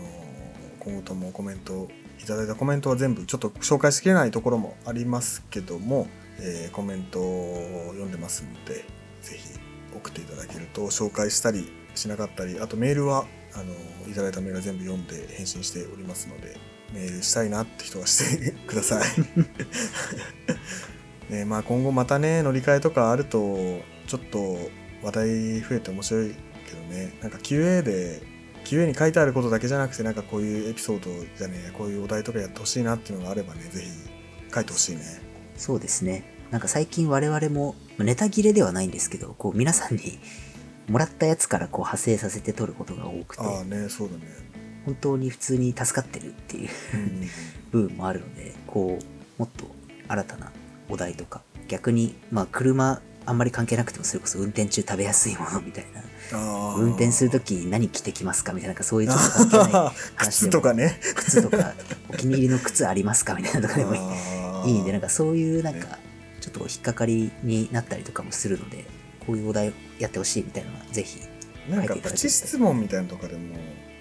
[0.79, 1.87] 今後ともコメント、
[2.21, 6.07] いただいたコメントは全部ちょっと紹介しきれないところもありますけども、
[6.39, 8.85] えー、コメントを読んでますので、
[9.21, 9.47] ぜひ
[9.95, 13.25] 送っていただけると紹介したりしなかったり、あとメールは、
[13.55, 13.73] あの
[14.11, 16.57] いただいたメールは全部読んで返信しておりますので、
[16.93, 19.03] メールしたいなって人はしてください
[21.33, 24.48] ねまあ、今後またね乗り換えとかあるとちょっと
[25.09, 26.35] 話題増えて面白い
[26.67, 27.13] けどね。
[27.21, 28.21] なんか QA で
[28.63, 33.89] QA に書いてあることだけじゃなくてなんかこういうエピソードじゃねえこういうお題とかやってほしいなっていうのがあればねぜひ
[34.53, 35.01] 書いてほしいね。
[35.55, 36.23] そうですね。
[36.51, 40.19] なんか最近我々もネタ切れではないんですけどこう皆さんに
[40.89, 44.21] もらったやつからこう派生させて撮ることが多くてああねそうだね。
[44.85, 47.29] 本当に普通に助かってるっていううん。
[47.71, 49.65] 部分もあるのでこうもっと
[50.07, 50.51] 新たな
[50.89, 56.03] お題とか逆にまあ車あんまり関係なくてもそれこそ運転中食べやすいものみたいな。
[56.77, 58.73] 運転するとき何着てきますかみたいな。
[58.73, 59.71] なんかそういうちょっと関係ない
[60.15, 60.99] 話靴でもとかね。
[61.15, 61.73] 靴とか
[62.09, 63.95] お気に入りの靴ありますかみたいなとかでも
[64.65, 64.79] いい。
[64.79, 65.99] んでなんかそういうなんか
[66.41, 68.85] ちょっと引っかかりになったりとかもするので
[69.25, 71.19] こういうお題やってほしいみたいなのはぜひ
[71.69, 73.55] なんかプチ質問みたいなのとかでも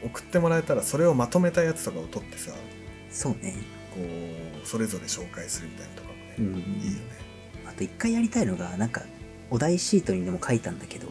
[0.05, 2.53] 送ってもらえたらそれをまとめたやつとかを取ってさ
[3.11, 3.55] そうね。
[3.91, 4.01] こ
[4.65, 6.45] うそれぞれ紹介するみたいなのとかもね、うん。
[6.45, 6.99] いいよね。
[7.67, 9.03] あと一回やりたいのがなんか
[9.51, 11.09] お題シートにでも書いたんだけど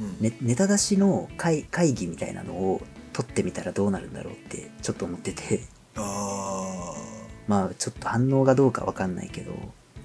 [0.00, 0.16] うん。
[0.20, 2.82] ネネタ出しの会会議みたいなのを
[3.12, 5.60] 取ってみたらどうなるんだろうってちょっと思ってて。
[5.96, 6.94] あ
[7.48, 9.52] まあちょっと反応がどうかわかんないけど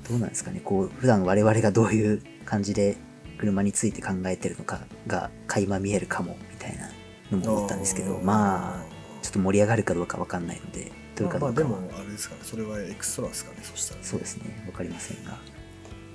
[0.09, 0.61] どうなんですかね。
[0.63, 2.97] こう普段我々がどういう感じで
[3.37, 6.89] 車について考えてるのかが垣間見えるかもみたいな
[7.31, 8.85] のーも思ったんですけどまあ
[9.21, 11.69] ちょっと盛り上がるかどうかわかんないのでどうかどうかは。
[11.69, 12.41] まあまあでもあれですかね。
[12.43, 14.03] それはエクストラですかねそしたら。
[14.03, 14.63] そうですね。
[14.67, 15.37] わかりませんが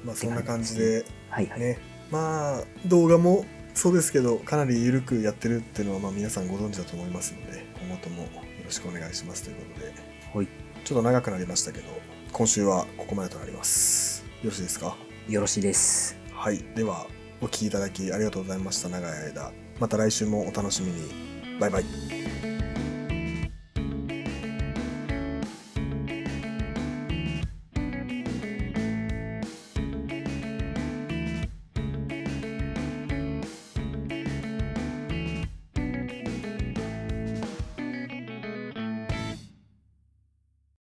[0.04, 1.78] まあそんな感じではいはい、ね。
[2.10, 3.44] まあ動画も
[3.74, 8.28] そうですけどかなり緩くやってるっていうのはまあ皆さんご存知だと思いますので今後ともよ
[8.64, 9.92] ろしくお願いしますということで。
[10.34, 10.48] はい。
[10.84, 11.84] ちょっと長くなりましたけど
[12.32, 14.24] 今週はここまでとなります。
[14.42, 14.96] よろしいですか？
[15.28, 16.16] よろしいです。
[16.32, 16.58] はい。
[16.74, 17.06] では
[17.40, 19.52] お聞きいただきありがとうございました長い間。
[19.78, 21.58] また来週もお楽しみに。
[21.60, 22.49] バイバイ